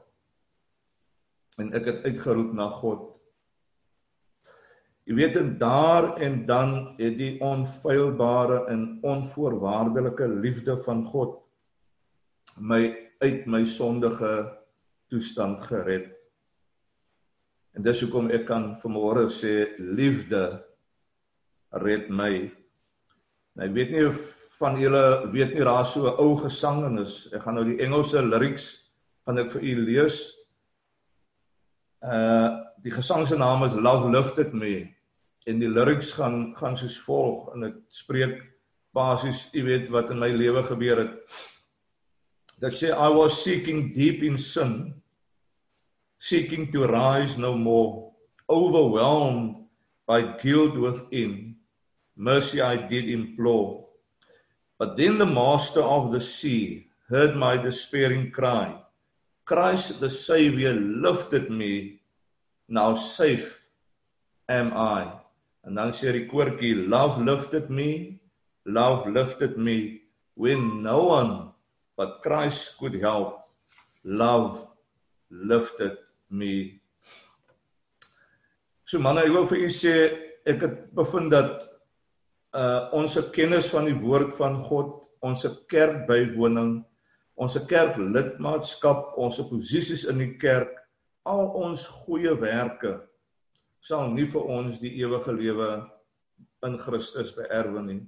en 1.59 1.73
ek 1.75 1.89
het 1.89 2.05
uitgeroep 2.11 2.53
na 2.55 2.69
God 2.81 3.07
Jy 5.09 5.15
weet 5.17 5.37
en 5.41 5.55
daar 5.57 6.19
en 6.21 6.43
dan 6.47 6.73
het 6.99 7.15
die 7.17 7.39
onfeilbare 7.41 8.67
en 8.69 8.99
onvoorwaardelike 9.01 10.29
liefde 10.29 10.75
van 10.85 11.01
God 11.09 11.39
my 12.61 12.93
uit 13.25 13.47
my 13.47 13.63
sondige 13.65 14.33
toestand 15.09 15.63
gered. 15.65 16.11
En 17.73 17.87
dis 17.87 18.03
hoekom 18.05 18.29
ek 18.37 18.45
kan 18.51 18.75
vanmôre 18.83 19.31
sê 19.33 19.71
liefde 19.81 20.43
red 21.81 22.13
my. 22.13 22.51
Nou 23.57 23.69
ek 23.71 23.77
weet 23.81 23.95
nie 23.97 24.05
of 24.11 24.21
van 24.59 24.79
julle 24.81 25.31
weet 25.33 25.55
nie 25.55 25.65
daar 25.65 25.87
so 25.87 26.09
'n 26.09 26.19
ou 26.19 26.37
gesang 26.37 26.85
en 26.85 26.99
is 26.99 27.29
ek 27.33 27.43
gaan 27.43 27.55
nou 27.55 27.65
die 27.65 27.79
Engelse 27.85 28.23
lyrics 28.23 28.67
gaan 29.27 29.39
ek 29.39 29.53
vir 29.53 29.63
u 29.63 29.75
lees. 29.87 30.19
Uh 32.03 32.65
die 32.83 32.95
gesang 32.95 33.27
se 33.27 33.37
naam 33.37 33.65
is 33.65 33.75
Love 33.75 34.11
Lifted 34.11 34.53
Me. 34.53 34.95
En 35.47 35.59
die 35.59 35.69
lyrics 35.69 36.13
gaan 36.13 36.55
gaan 36.57 36.77
soos 36.77 36.99
volg 37.07 37.55
en 37.55 37.61
dit 37.61 37.79
spreek 37.89 38.43
basies 38.95 39.49
jy 39.53 39.65
weet 39.65 39.91
wat 39.91 40.11
in 40.11 40.19
my 40.19 40.31
lewe 40.31 40.63
gebeur 40.63 40.99
het. 40.99 41.15
Dat 42.61 42.75
sê 42.75 42.95
i 42.95 43.11
was 43.15 43.43
seeking 43.43 43.95
deep 43.95 44.23
in 44.23 44.39
sin 44.39 44.95
seeking 46.19 46.73
to 46.73 46.87
rise 46.87 47.39
no 47.39 47.55
more 47.55 48.13
overwhelmed 48.49 49.67
by 50.07 50.23
guilt 50.43 50.75
within 50.75 51.57
mercy 52.17 52.61
i 52.61 52.77
did 52.77 53.07
implore 53.07 53.88
but 54.79 54.97
then 54.97 55.19
the 55.19 55.27
master 55.27 55.83
of 55.83 56.11
the 56.13 56.21
sea 56.21 56.87
heard 57.09 57.37
my 57.37 57.57
despairing 57.57 58.31
cry 58.31 58.75
christ 59.45 60.01
the 60.01 60.11
savior 60.11 60.73
lifted 61.07 61.51
me 61.51 62.01
now 62.69 62.95
safe 62.95 63.65
am 64.49 64.73
i 64.75 65.19
En 65.69 65.77
dan 65.77 65.93
sê 65.93 66.15
die 66.17 66.25
koortjie, 66.25 66.87
love 66.89 67.21
lifted 67.21 67.69
me, 67.69 68.17
love 68.65 69.05
lifted 69.13 69.59
me 69.61 70.01
when 70.35 70.83
no 70.83 71.05
one 71.13 71.53
but 71.97 72.23
Christ 72.23 72.79
could 72.79 72.95
help. 73.03 73.45
Love 74.05 74.65
lifted 75.29 75.99
me. 76.31 76.81
So 78.89 78.97
manne, 79.05 79.27
ek 79.29 79.35
wil 79.35 79.49
vir 79.51 79.67
u 79.67 79.71
sê 79.77 79.95
ek 80.49 80.65
het 80.65 80.77
bevind 80.97 81.35
dat 81.35 81.68
uh 82.59 82.89
ons 82.99 83.19
kennis 83.35 83.71
van 83.71 83.87
die 83.87 83.99
woord 83.99 84.35
van 84.39 84.61
God, 84.67 84.95
ons 85.23 85.47
kerkbywoning, 85.71 86.79
ons 87.39 87.59
kerklidmaatskap, 87.71 89.13
ons 89.17 89.39
posisies 89.51 90.07
in 90.11 90.19
die 90.25 90.33
kerk, 90.43 90.75
al 91.29 91.47
ons 91.61 91.87
goeie 92.05 92.35
werke 92.41 92.97
sal 93.85 94.11
nie 94.15 94.27
vir 94.31 94.47
ons 94.59 94.79
die 94.83 94.91
ewige 95.03 95.33
lewe 95.35 95.69
in 96.67 96.79
Christus 96.83 97.31
beerwe 97.37 97.83
nie. 97.87 98.01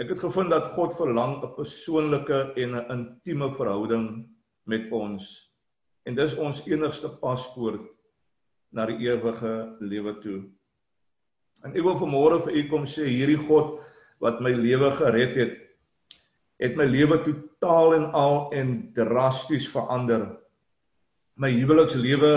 Ek 0.00 0.14
het 0.14 0.22
gevind 0.24 0.50
dat 0.50 0.72
God 0.76 0.94
verlang 0.96 1.42
'n 1.44 1.54
persoonlike 1.56 2.38
en 2.56 2.76
'n 2.76 2.86
intieme 2.94 3.50
verhouding 3.58 4.28
met 4.66 4.88
ons 4.92 5.52
en 6.06 6.14
dis 6.14 6.36
ons 6.36 6.66
enigste 6.66 7.08
paspoort 7.20 7.84
na 8.72 8.86
die 8.86 8.98
ewige 9.06 9.76
lewe 9.80 10.14
toe. 10.22 10.40
En 11.62 11.74
ek 11.76 11.84
wil 11.84 11.98
vanmôre 12.00 12.40
vir 12.46 12.58
u 12.58 12.62
kom 12.70 12.86
sê 12.88 13.06
hierdie 13.06 13.40
God 13.46 13.78
wat 14.22 14.40
my 14.42 14.52
lewe 14.56 14.90
gered 14.98 15.36
het, 15.38 15.54
het 16.62 16.78
my 16.78 16.86
lewe 16.86 17.18
totaal 17.26 17.96
en 17.98 18.08
al 18.18 18.36
en 18.54 18.74
drasties 18.94 19.68
verander. 19.70 20.28
My 21.34 21.50
huwelikslewe 21.54 22.32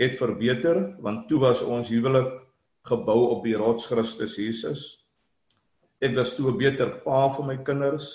het 0.00 0.16
verbeter 0.20 0.82
want 1.04 1.28
toe 1.28 1.40
was 1.42 1.62
ons 1.62 1.90
huwelik 1.92 2.30
gebou 2.88 3.18
op 3.36 3.44
die 3.46 3.56
rots 3.58 3.86
Christus 3.90 4.38
Jesus. 4.40 4.82
Ek 6.02 6.16
was 6.16 6.34
toe 6.36 6.50
'n 6.50 6.58
beter 6.58 6.90
pa 7.04 7.28
vir 7.36 7.44
my 7.46 7.56
kinders. 7.56 8.08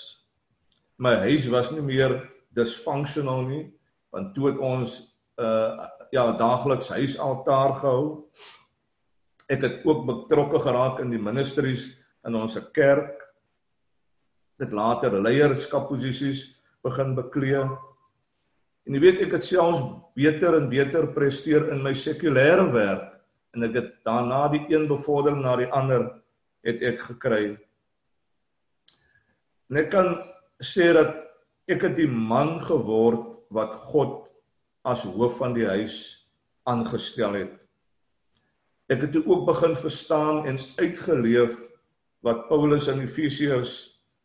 My 0.98 1.16
huis 1.24 1.48
was 1.48 1.70
nie 1.72 1.82
meer 1.82 2.30
dysfunctional 2.54 3.46
nie 3.48 3.72
want 4.12 4.34
toe 4.34 4.50
het 4.50 4.58
ons 4.58 5.14
uh 5.38 5.86
ja 6.10 6.32
daagliks 6.40 6.88
huisaltaar 6.88 7.74
gehou. 7.74 8.24
Ek 9.48 9.64
het 9.64 9.84
ook 9.88 10.04
betrokke 10.06 10.60
geraak 10.60 11.00
in 11.00 11.10
die 11.10 11.22
ministries 11.22 11.90
in 12.28 12.36
ons 12.36 12.58
kerk. 12.76 13.16
Dit 14.60 14.74
later 14.76 15.14
leierskapposisies 15.22 16.44
begin 16.84 17.14
beklee 17.16 17.62
En 18.88 18.96
jy 18.96 19.02
weet 19.04 19.18
ek 19.26 19.34
het 19.36 19.44
selfs 19.44 19.82
beter 20.16 20.54
en 20.56 20.70
beter 20.72 21.10
presteer 21.12 21.66
in 21.74 21.82
my 21.84 21.90
sekulêre 21.92 22.70
werk 22.72 23.18
en 23.52 23.66
ek 23.66 23.74
het 23.76 23.90
daarna 24.08 24.46
die 24.54 24.62
een 24.72 24.86
bevordering 24.88 25.42
na 25.44 25.58
die 25.60 25.68
ander 25.76 26.06
het 26.64 26.80
ek 26.88 27.02
gekry. 27.10 27.42
En 29.68 29.80
ek 29.82 29.90
kan 29.92 30.08
sê 30.64 30.88
dat 30.96 31.12
ek 31.68 31.84
het 31.84 31.98
die 32.00 32.08
man 32.08 32.56
geword 32.64 33.26
wat 33.52 33.76
God 33.92 34.24
as 34.88 35.04
hoof 35.04 35.36
van 35.42 35.52
die 35.52 35.68
huis 35.68 35.98
aangestel 36.64 37.36
het. 37.36 37.52
Ek 38.88 39.02
het 39.04 39.16
ook 39.20 39.44
begin 39.46 39.76
verstaan 39.76 40.46
en 40.48 40.58
uitgeleef 40.80 41.58
wat 42.24 42.46
Paulus 42.48 42.88
in 42.88 43.02
Efesiërs 43.04 43.74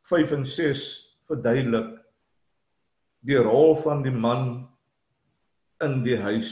5 0.08 0.32
en 0.32 0.46
6 0.48 0.84
verduidelik 1.27 1.89
die 3.27 3.39
rol 3.39 3.75
van 3.84 4.03
die 4.03 4.13
man 4.13 4.67
in 5.84 6.01
die 6.03 6.17
huis. 6.20 6.51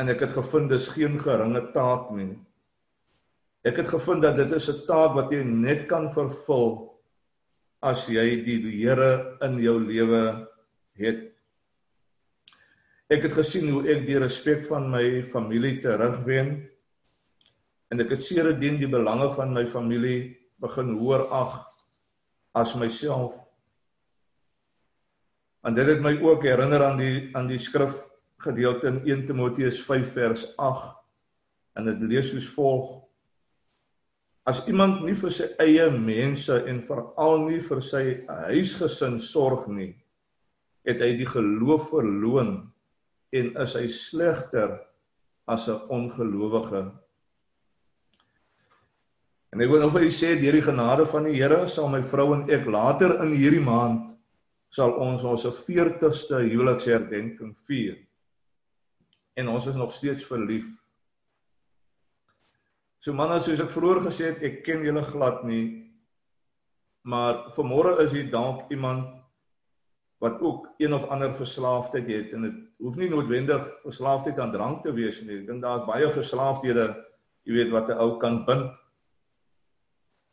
En 0.00 0.12
ek 0.12 0.26
het 0.26 0.36
gevind 0.36 0.72
dis 0.72 0.88
geen 0.92 1.16
geringe 1.20 1.62
taak 1.72 2.10
nie. 2.16 2.34
Ek 3.66 3.80
het 3.80 3.88
gevind 3.90 4.22
dat 4.22 4.36
dit 4.36 4.52
is 4.52 4.68
'n 4.68 4.84
taak 4.86 5.16
wat 5.16 5.32
jy 5.32 5.42
net 5.44 5.88
kan 5.88 6.12
vervul 6.12 7.00
as 7.82 8.06
jy 8.08 8.44
die 8.44 8.60
Here 8.70 9.38
in 9.40 9.58
jou 9.60 9.80
lewe 9.80 10.48
het. 10.96 11.35
Ek 13.06 13.22
het 13.22 13.36
gesien 13.38 13.68
hoe 13.70 13.84
ek 13.86 14.00
die 14.08 14.18
respek 14.18 14.64
van 14.66 14.88
my 14.90 15.22
familie 15.30 15.76
terugwen 15.78 16.56
en 17.94 18.02
ek 18.02 18.16
het 18.16 18.24
sedertdien 18.26 18.80
die 18.80 18.90
belange 18.90 19.28
van 19.36 19.54
my 19.54 19.62
familie 19.70 20.32
begin 20.62 20.96
hoor 20.98 21.28
ag 21.30 21.54
as 22.58 22.74
myself. 22.74 23.36
En 25.62 25.78
dit 25.78 25.86
het 25.86 26.02
my 26.02 26.16
ook 26.18 26.48
herinner 26.50 26.82
aan 26.82 26.98
die 26.98 27.30
aan 27.38 27.46
die 27.46 27.62
skrif 27.62 27.94
gedeelte 28.42 28.90
in 28.90 29.00
1 29.06 29.26
Timoteus 29.30 29.78
5 29.86 30.12
vers 30.18 30.50
8 30.58 30.92
en 31.78 31.86
dit 31.92 32.06
lees 32.10 32.34
soos 32.34 32.50
volg: 32.58 32.92
As 34.50 34.66
iemand 34.66 35.04
nie 35.06 35.14
vir 35.14 35.30
sy 35.30 35.52
eie 35.62 35.92
mense 35.94 36.58
en 36.66 36.82
veral 36.90 37.42
nie 37.46 37.62
vir 37.70 37.86
sy 37.86 38.06
huisgesin 38.50 39.20
sorg 39.22 39.70
nie, 39.70 39.92
het 40.82 40.98
hy 40.98 41.14
die 41.22 41.34
geloof 41.38 41.92
verloon 41.94 42.56
en 43.40 43.52
is 43.62 43.74
hy 43.78 43.86
slegter 43.92 44.78
as 45.46 45.68
'n 45.68 45.80
ongelowige. 45.88 46.82
En 49.52 49.62
ek 49.62 49.70
wil 49.70 49.80
nou 49.80 49.90
vir 49.90 50.06
u 50.08 50.10
sê 50.10 50.34
deur 50.40 50.52
die 50.52 50.66
genade 50.66 51.06
van 51.06 51.24
die 51.24 51.36
Here 51.38 51.68
sal 51.68 51.88
my 51.88 52.02
vrou 52.02 52.34
en 52.34 52.50
ek 52.50 52.66
later 52.66 53.22
in 53.24 53.36
hierdie 53.36 53.64
maand 53.64 54.16
sal 54.70 54.92
ons 55.00 55.24
ons 55.24 55.46
40ste 55.46 56.42
huweliksherdenking 56.50 57.54
vier. 57.68 57.96
En 59.36 59.48
ons 59.48 59.66
is 59.66 59.78
nog 59.78 59.92
steeds 59.92 60.24
verlief. 60.24 60.66
So 63.00 63.14
manne, 63.14 63.38
soos 63.40 63.60
ek 63.62 63.70
vroeër 63.70 64.02
gesê 64.08 64.32
het, 64.32 64.42
ek 64.42 64.64
ken 64.66 64.84
julle 64.84 65.04
glad 65.06 65.44
nie. 65.46 65.92
Maar 67.06 67.52
vanmôre 67.54 68.00
is 68.02 68.12
hier 68.12 68.30
dalk 68.32 68.70
iemand 68.74 69.12
wat 70.18 70.40
ook 70.42 70.66
een 70.82 70.92
of 70.96 71.04
ander 71.14 71.32
verslaafdheid 71.36 72.08
het 72.10 72.32
en 72.34 72.48
dit 72.48 72.65
hoef 72.82 72.96
nie 72.96 73.08
noodwendig 73.10 73.62
verslaafdheid 73.84 74.38
aan 74.38 74.52
drank 74.52 74.82
te 74.84 74.92
wees 74.92 75.20
nie. 75.22 75.40
Ek 75.40 75.46
dink 75.48 75.62
daar's 75.64 75.86
baie 75.88 76.10
verslaafdhede, 76.12 76.88
jy 77.48 77.52
weet 77.56 77.72
wat 77.72 77.88
'n 77.90 78.00
ou 78.02 78.18
kan 78.18 78.44
bind. 78.46 78.72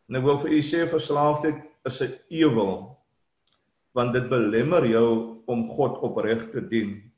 En 0.10 0.16
ek 0.16 0.24
wil 0.24 0.40
vir 0.40 0.52
u 0.52 0.62
sê 0.62 0.88
verslaafdheid 0.88 1.64
is 1.86 2.02
'n 2.02 2.20
ewel 2.30 2.98
want 3.94 4.14
dit 4.14 4.30
belemmer 4.30 4.86
jou 4.86 5.42
om 5.46 5.68
God 5.70 6.02
opreg 6.02 6.52
te 6.52 6.62
dien 6.62 7.14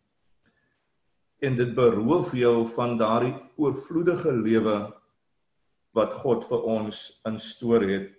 en 1.40 1.56
dit 1.56 1.72
beroof 1.76 2.34
jou 2.34 2.68
van 2.76 2.98
daardie 2.98 3.36
oorvloedige 3.56 4.34
lewe 4.34 4.76
wat 5.96 6.14
God 6.14 6.46
vir 6.50 6.64
ons 6.68 7.22
instoor 7.28 7.86
het. 7.88 8.12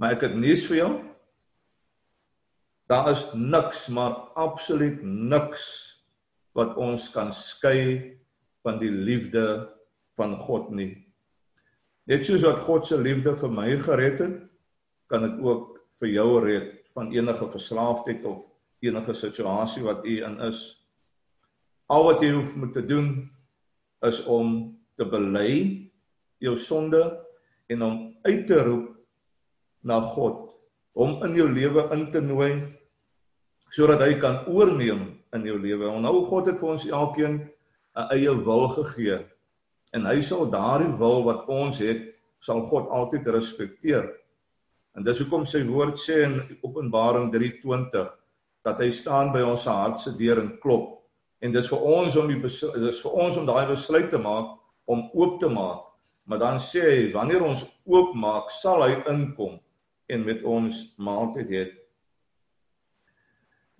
Maar 0.00 0.16
ek 0.16 0.28
het 0.28 0.36
nuus 0.36 0.64
vir 0.68 0.76
jou. 0.76 0.92
Daar 2.90 3.10
is 3.10 3.28
niks, 3.38 3.86
maar 3.86 4.34
absoluut 4.34 5.02
niks 5.02 5.64
wat 6.58 6.74
ons 6.74 7.04
kan 7.14 7.28
skei 7.30 8.16
van 8.66 8.80
die 8.82 8.90
liefde 8.90 9.44
van 10.18 10.34
God 10.42 10.72
nie. 10.74 10.96
Net 12.10 12.26
soos 12.26 12.42
wat 12.42 12.64
God 12.66 12.88
se 12.88 12.98
liefde 12.98 13.36
vir 13.38 13.52
my 13.54 13.68
gered 13.84 14.18
het, 14.18 14.34
kan 15.06 15.22
dit 15.22 15.38
ook 15.38 15.78
vir 16.02 16.10
jou 16.16 16.26
red 16.42 16.72
van 16.98 17.12
enige 17.14 17.46
verslaafdheid 17.52 18.26
of 18.26 18.42
enige 18.82 19.14
situasie 19.14 19.84
wat 19.86 20.02
u 20.02 20.16
in 20.26 20.34
is. 20.48 20.64
Al 21.94 22.08
wat 22.08 22.26
jy 22.26 22.32
hoef 22.34 22.50
moet 22.58 22.74
te 22.74 22.82
doen 22.82 23.12
is 24.10 24.18
om 24.26 24.74
te 24.98 25.06
bely 25.06 25.52
jou 26.42 26.56
sonde 26.58 27.04
en 27.70 27.86
om 27.86 27.96
uit 28.26 28.44
te 28.50 28.58
roep 28.66 28.90
na 29.86 30.02
God, 30.10 30.50
om 30.98 31.20
in 31.22 31.38
jou 31.38 31.46
lewe 31.54 31.86
in 31.94 32.08
te 32.10 32.22
nooi 32.24 32.79
sodat 33.70 34.02
hy 34.04 34.18
kan 34.22 34.44
oorneem 34.50 35.06
in 35.36 35.46
jou 35.46 35.58
lewe. 35.58 35.88
Onthou 35.88 36.24
God 36.28 36.50
het 36.50 36.58
vir 36.60 36.72
ons 36.74 36.86
elkeen 36.86 37.36
'n 37.96 38.06
eie 38.14 38.34
wil 38.44 38.68
gegee 38.76 39.20
en 39.92 40.06
hy 40.06 40.20
sal 40.22 40.50
daardie 40.50 40.92
wil 40.98 41.24
wat 41.26 41.48
ons 41.48 41.78
het, 41.78 42.14
sal 42.40 42.66
God 42.70 42.88
altyd 42.94 43.26
respekteer. 43.26 44.06
En 44.96 45.04
dis 45.04 45.18
hoekom 45.18 45.44
sy 45.46 45.62
woord 45.66 45.98
sê 45.98 46.22
in 46.24 46.40
Openbaring 46.62 47.30
3:20 47.32 48.08
dat 48.64 48.78
hy 48.78 48.90
staan 48.90 49.32
by 49.32 49.42
ons 49.42 49.64
hart 49.64 50.00
se 50.00 50.12
deur 50.18 50.38
en 50.38 50.58
klop. 50.62 51.00
En 51.42 51.52
dis 51.52 51.68
vir 51.68 51.78
ons 51.78 52.16
om 52.16 52.28
die 52.28 52.40
dis 52.40 53.02
vir 53.02 53.12
ons 53.12 53.36
om 53.36 53.46
daai 53.46 53.66
besluit 53.66 54.10
te 54.10 54.18
maak 54.18 54.58
om 54.86 55.08
oop 55.14 55.40
te 55.40 55.48
maak. 55.48 55.86
Maar 56.26 56.38
dan 56.38 56.58
sê 56.60 56.82
hy 56.82 57.12
wanneer 57.14 57.42
ons 57.42 57.64
oop 57.86 58.14
maak, 58.14 58.50
sal 58.50 58.82
hy 58.82 58.98
inkom 59.08 59.58
en 60.10 60.24
met 60.24 60.42
ons 60.44 60.94
maaltyd 60.98 61.48
hê. 61.50 61.64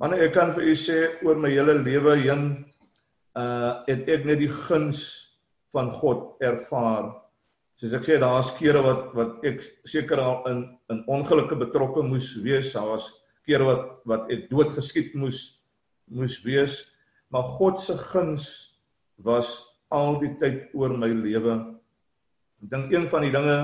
Maar 0.00 0.14
ek 0.16 0.30
kan 0.33 0.54
vir 0.57 0.64
u 0.64 0.75
sê 0.80 0.99
oor 1.28 1.37
my 1.37 1.50
hele 1.52 1.75
lewe 1.76 2.14
heen 2.23 2.45
uh 3.37 3.85
het 3.85 4.07
ek 4.09 4.23
net 4.25 4.38
die 4.40 4.49
guns 4.49 5.02
van 5.75 5.90
God 5.92 6.40
ervaar. 6.40 7.11
Soos 7.76 7.92
ek 7.99 8.07
sê 8.09 8.16
daar's 8.23 8.49
kere 8.57 8.80
wat 8.87 9.11
wat 9.19 9.45
ek 9.45 9.61
seker 9.85 10.23
al 10.25 10.38
in 10.49 10.62
in 10.95 11.02
ongelukke 11.04 11.59
betrokke 11.61 12.00
moes 12.07 12.30
wees. 12.40 12.73
Daar 12.73 12.88
was 12.95 13.11
kere 13.45 13.66
wat 13.69 13.83
wat 14.09 14.33
ek 14.33 14.47
dood 14.49 14.73
geskiet 14.73 15.12
moes 15.21 15.42
moes 16.09 16.38
wees, 16.49 16.78
maar 17.28 17.45
God 17.61 17.76
se 17.80 17.95
guns 18.09 18.47
was 19.21 19.52
al 19.92 20.16
die 20.23 20.33
tyd 20.40 20.73
oor 20.73 20.97
my 20.97 21.11
lewe. 21.12 21.59
Ek 22.64 22.71
dink 22.73 22.95
een 22.95 23.04
van 23.12 23.28
die 23.28 23.35
dinge 23.37 23.59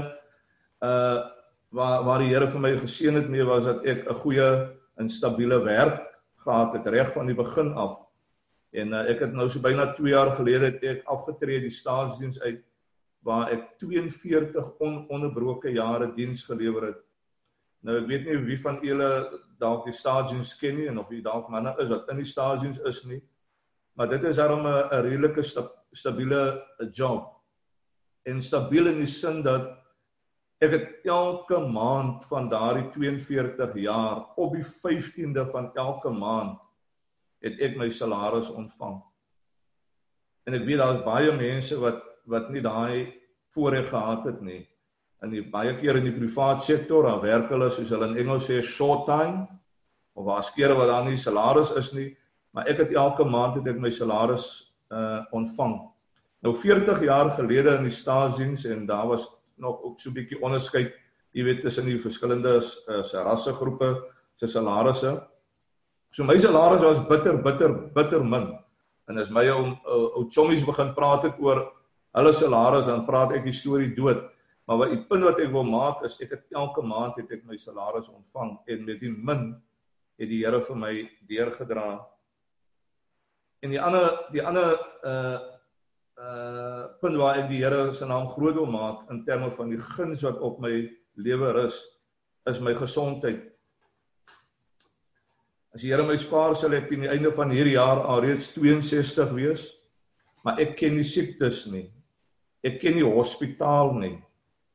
uh 0.85 1.33
waar 1.73 2.05
waar 2.05 2.21
die 2.21 2.29
Here 2.29 2.47
vir 2.53 2.61
my 2.63 2.75
geseën 2.77 3.17
het 3.17 3.33
mee 3.33 3.45
was 3.45 3.65
dat 3.65 3.89
ek 3.89 4.05
'n 4.05 4.21
goeie 4.21 4.51
en 5.01 5.11
stabiele 5.11 5.65
werk 5.65 6.06
gehad 6.47 6.77
het 6.79 6.87
reg 6.95 7.13
van 7.15 7.27
die 7.27 7.37
begin 7.37 7.73
af. 7.75 7.99
En 8.77 8.95
uh, 8.95 9.03
ek 9.11 9.25
het 9.27 9.35
nou 9.35 9.49
so 9.51 9.63
byna 9.65 9.91
2 9.97 10.13
jaar 10.13 10.33
gelede 10.39 10.71
het 10.71 10.85
ek 10.87 11.05
afgetree 11.11 11.63
die 11.65 11.75
staatsdiens 11.75 12.39
uit 12.45 12.63
waar 13.27 13.51
ek 13.51 13.73
42 13.83 14.69
ononderbroke 14.79 15.73
jare 15.75 16.13
diens 16.15 16.45
gelewer 16.47 16.93
het. 16.93 17.01
Nou 17.83 17.97
ek 18.01 18.11
weet 18.11 18.29
nie 18.29 18.37
wie 18.45 18.59
van 18.63 18.79
julle 18.87 19.09
dalk 19.63 19.89
die 19.89 19.97
staatsdiens 19.97 20.55
ken 20.61 20.79
nie 20.79 20.87
en 20.91 21.01
of 21.03 21.11
jy 21.11 21.23
dalk 21.25 21.49
manne 21.51 21.73
is 21.83 21.91
wat 21.91 22.13
in 22.13 22.23
die 22.23 22.29
staatsdiens 22.29 22.79
is 22.87 23.03
nie. 23.11 23.23
Maar 23.97 24.13
dit 24.13 24.29
is 24.31 24.39
daarom 24.39 24.67
'n 24.67 25.03
redelike 25.09 25.43
sta, 25.43 25.67
stabiele 25.93 26.63
job. 26.93 27.33
En 28.27 28.43
stabiel 28.43 28.87
in 28.87 28.99
die 28.99 29.11
sin 29.11 29.43
dat 29.43 29.86
Ek 30.65 30.73
het 30.73 31.05
elke 31.05 31.59
maand 31.69 32.25
van 32.31 32.49
daardie 32.49 32.87
42 32.95 33.75
jaar 33.83 34.25
op 34.41 34.55
die 34.57 34.65
15de 34.65 35.45
van 35.51 35.69
elke 35.77 36.11
maand 36.11 36.63
het 37.45 37.61
ek 37.61 37.77
my 37.77 37.91
salaris 37.93 38.49
ontvang. 38.49 38.97
En 40.49 40.57
ek 40.57 40.65
weet 40.65 40.81
daar's 40.81 41.05
baie 41.05 41.33
mense 41.37 41.77
wat 41.83 42.03
wat 42.27 42.49
nie 42.51 42.63
daai 42.65 43.13
voorreg 43.55 43.87
gehad 43.93 44.25
het 44.27 44.41
nie. 44.43 44.65
In 45.23 45.31
die 45.31 45.45
baie 45.47 45.77
keer 45.79 46.01
in 46.01 46.09
die 46.09 46.17
privaat 46.17 46.65
sektor, 46.67 47.07
dan 47.07 47.21
werk 47.23 47.53
hulle 47.53 47.69
soos 47.71 47.93
hulle 47.95 48.09
in 48.11 48.19
Engels 48.25 48.49
sê 48.51 48.59
short 48.65 49.05
time 49.07 49.45
of 50.17 50.27
waar's 50.27 50.51
kere 50.57 50.75
wat 50.75 50.91
daar 50.91 51.07
nie 51.07 51.21
salaris 51.21 51.71
is 51.79 51.93
nie, 51.95 52.09
maar 52.51 52.67
ek 52.67 52.81
het 52.83 52.97
elke 52.97 53.25
maand 53.29 53.61
het 53.61 53.69
ek 53.71 53.79
my 53.79 53.93
salaris 53.93 54.49
uh 54.91 55.23
ontvang. 55.37 55.79
Nou 56.43 56.55
40 56.57 57.05
jaar 57.05 57.31
gelede 57.37 57.77
in 57.79 57.87
die 57.87 57.95
staatsdiens 57.95 58.65
en 58.67 58.87
daar 58.89 59.07
was 59.13 59.29
nog 59.57 59.83
ook 59.83 60.01
so 60.01 60.11
'n 60.11 60.15
bietjie 60.15 60.43
onderskeid, 60.43 60.93
jy 61.33 61.45
weet, 61.45 61.61
tussen 61.61 61.85
die 61.85 62.01
verskillende 62.01 62.61
uh, 62.61 63.03
rassegroepe 63.25 63.91
se 64.37 64.47
salarisse. 64.47 65.27
So 66.11 66.25
my 66.25 66.39
salaris 66.39 66.83
was 66.83 67.01
bitter 67.09 67.37
bitter 67.43 67.73
bitter 67.95 68.25
min. 68.25 68.59
En 69.09 69.19
as 69.19 69.31
my 69.31 69.49
ou 69.51 69.77
ou 69.87 70.29
chommies 70.31 70.65
begin 70.65 70.95
praat 70.95 71.23
het 71.23 71.39
oor 71.39 71.73
hulle 72.17 72.33
salaris, 72.33 72.87
dan 72.87 73.05
praat 73.07 73.33
ek 73.37 73.45
die 73.45 73.53
storie 73.53 73.95
dood. 73.95 74.23
Maar 74.67 74.79
wat 74.79 74.91
die 74.91 75.03
punt 75.09 75.25
wat 75.25 75.41
ek 75.41 75.53
wil 75.53 75.67
maak 75.69 76.03
is 76.05 76.17
ek 76.21 76.33
het 76.35 76.45
elke 76.57 76.83
maand 76.83 77.19
het 77.21 77.31
ek 77.31 77.45
my 77.47 77.59
salaris 77.61 78.09
ontvang 78.09 78.57
en 78.67 78.85
met 78.85 79.01
die 79.01 79.13
min 79.13 79.55
het 80.17 80.29
die 80.29 80.41
Here 80.45 80.63
vir 80.65 80.77
my 80.77 80.93
deurgedra. 81.29 82.01
En 83.63 83.71
die 83.71 83.81
ander 83.81 84.09
die 84.33 84.43
ander 84.43 84.73
uh 85.05 85.56
uh 86.17 86.87
punt 87.01 87.19
waar 87.21 87.43
ek 87.43 87.51
die 87.51 87.61
Here 87.61 87.93
se 87.95 88.07
naam 88.09 88.29
groot 88.33 88.55
wil 88.57 88.71
maak 88.73 89.11
in 89.13 89.25
terme 89.25 89.51
van 89.57 89.69
die 89.69 89.81
guns 89.81 90.23
wat 90.25 90.41
op 90.41 90.61
my 90.65 90.89
lewe 91.21 91.53
rus 91.53 91.77
is 92.49 92.61
my 92.61 92.73
gesondheid. 92.75 93.43
As 95.75 95.83
die 95.83 95.91
Here 95.93 96.07
my 96.09 96.17
spaar 96.17 96.57
sal 96.57 96.73
ek 96.73 96.89
teen 96.89 97.05
die 97.05 97.13
einde 97.13 97.33
van 97.37 97.53
hierdie 97.53 97.77
jaar 97.77 98.01
al 98.09 98.23
reeds 98.25 98.55
62 98.55 99.35
wees. 99.37 99.67
Maar 100.47 100.63
ek 100.63 100.77
ken 100.81 100.95
nie 100.97 101.05
siektes 101.05 101.65
nie. 101.69 101.89
Ek 102.65 102.79
ken 102.81 102.97
nie 102.97 103.05
hospitaal 103.05 103.93
nie. 103.99 104.15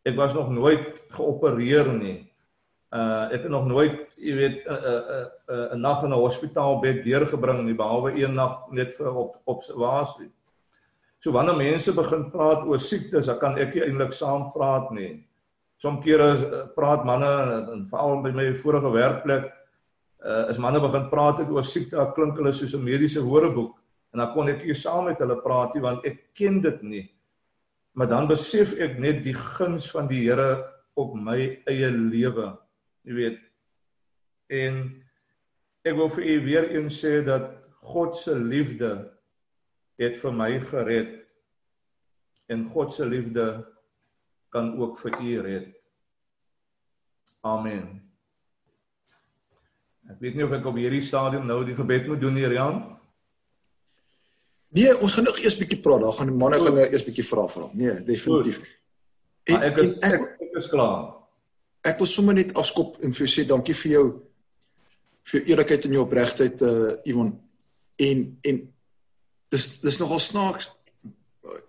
Ek 0.06 0.18
was 0.20 0.36
nog 0.38 0.52
nooit 0.54 0.84
geopereer 1.16 1.90
nie. 1.96 2.20
Uh 2.92 3.32
ek 3.32 3.48
het 3.48 3.54
nog 3.54 3.66
nooit, 3.72 3.98
jy 4.20 4.36
weet, 4.36 4.62
'n 4.68 4.78
'n 4.78 5.26
'n 5.56 5.68
'n 5.74 5.82
nag 5.82 6.04
in 6.04 6.14
'n 6.14 6.22
hospitaalbed 6.22 7.02
deurgebring 7.08 7.64
nie 7.66 7.78
behalwe 7.82 8.12
een 8.14 8.36
nag 8.36 8.70
net 8.70 8.94
vir 8.94 9.10
op 9.10 9.40
observasie. 9.46 10.30
So 11.22 11.32
wanneer 11.32 11.58
mense 11.60 11.94
begin 11.94 12.30
praat 12.34 12.66
oor 12.66 12.80
siektes, 12.82 13.28
dan 13.30 13.38
kan 13.38 13.58
ek 13.62 13.76
nie 13.76 13.84
eintlik 13.86 14.14
saam 14.18 14.50
praat 14.56 14.90
nie. 14.96 15.20
Sommige 15.82 16.08
kere 16.08 16.30
eh, 16.34 16.64
praat 16.74 17.06
manne 17.06 17.30
en 17.74 17.84
veral 17.92 18.24
by 18.26 18.32
my 18.34 18.48
vorige 18.62 18.90
werkplek 18.94 19.46
uh, 20.26 20.50
is 20.50 20.60
manne 20.62 20.82
begin 20.82 21.08
praat 21.10 21.42
oor 21.46 21.66
siekte, 21.66 21.98
dan 21.98 22.12
klink 22.18 22.38
hulle 22.38 22.54
soos 22.54 22.74
'n 22.78 22.84
mediese 22.86 23.22
woordeboek 23.26 23.78
en 24.14 24.22
dan 24.22 24.34
kon 24.34 24.50
ek 24.50 24.66
nie 24.66 24.76
saam 24.78 25.08
met 25.10 25.22
hulle 25.22 25.38
praat 25.46 25.74
nie 25.76 25.86
want 25.86 26.06
ek 26.06 26.20
ken 26.38 26.60
dit 26.62 26.84
nie. 26.84 27.06
Maar 27.94 28.08
dan 28.08 28.28
besef 28.28 28.74
ek 28.80 29.00
net 29.00 29.24
die 29.26 29.34
guns 29.34 29.90
van 29.92 30.08
die 30.08 30.24
Here 30.26 30.66
op 30.98 31.14
my 31.16 31.38
eie 31.70 31.90
lewe. 31.92 32.52
Jy 33.06 33.14
weet. 33.18 33.40
En 34.50 34.84
ek 35.86 35.96
wil 35.98 36.10
vir 36.18 36.26
u 36.26 36.36
weer 36.46 36.70
eens 36.76 37.02
sê 37.02 37.22
dat 37.26 37.52
God 37.82 38.16
se 38.18 38.36
liefde 38.36 39.12
het 40.02 40.18
vir 40.20 40.34
my 40.36 40.52
gered 40.60 41.18
en 42.52 42.66
God 42.70 42.94
se 42.94 43.06
liefde 43.06 43.48
kan 44.52 44.74
ook 44.78 45.00
vir 45.00 45.20
u 45.22 45.42
red. 45.42 45.68
Amen. 47.42 48.02
Ek 50.12 50.20
weet 50.20 50.36
nie 50.36 50.44
of 50.44 50.52
ek 50.58 50.66
op 50.68 50.76
hierdie 50.76 51.04
stadium 51.06 51.46
nou 51.48 51.62
die 51.66 51.78
gebed 51.78 52.10
moet 52.10 52.20
doen 52.22 52.36
hier 52.36 52.52
Jan. 52.54 52.82
Nee, 54.76 54.92
ons 55.04 55.14
gaan 55.16 55.28
nog 55.28 55.40
eers 55.40 55.58
bietjie 55.60 55.80
praat. 55.84 56.04
Daar 56.04 56.16
gaan 56.18 56.32
die 56.32 56.38
manne 56.38 56.60
gaan 56.60 56.76
nou 56.76 56.84
eers 56.84 57.06
bietjie 57.08 57.26
vra 57.28 57.48
vra. 57.52 57.70
Nee, 57.76 57.96
definitief. 58.08 58.60
En, 59.50 59.64
ek, 59.68 59.80
is, 59.80 59.94
en, 60.00 60.18
ek, 60.18 60.28
ek 60.48 60.60
is 60.60 60.68
klaar. 60.72 61.08
Ek 61.88 61.98
wil 62.00 62.10
sommer 62.10 62.38
net 62.38 62.54
afskop 62.60 63.00
en 63.04 63.16
vir 63.16 63.32
sê 63.32 63.46
dankie 63.48 63.76
vir 63.84 63.96
jou 63.96 64.06
vir 65.32 65.50
eerlikheid 65.54 65.88
en 65.88 65.96
jou 65.98 66.04
opregtheid 66.04 66.64
uh 66.68 66.92
Ivan. 67.10 67.34
En 68.02 68.24
en 68.48 68.62
dis 69.52 69.68
dis 69.84 70.00
nogal 70.00 70.22
snaaks. 70.24 70.72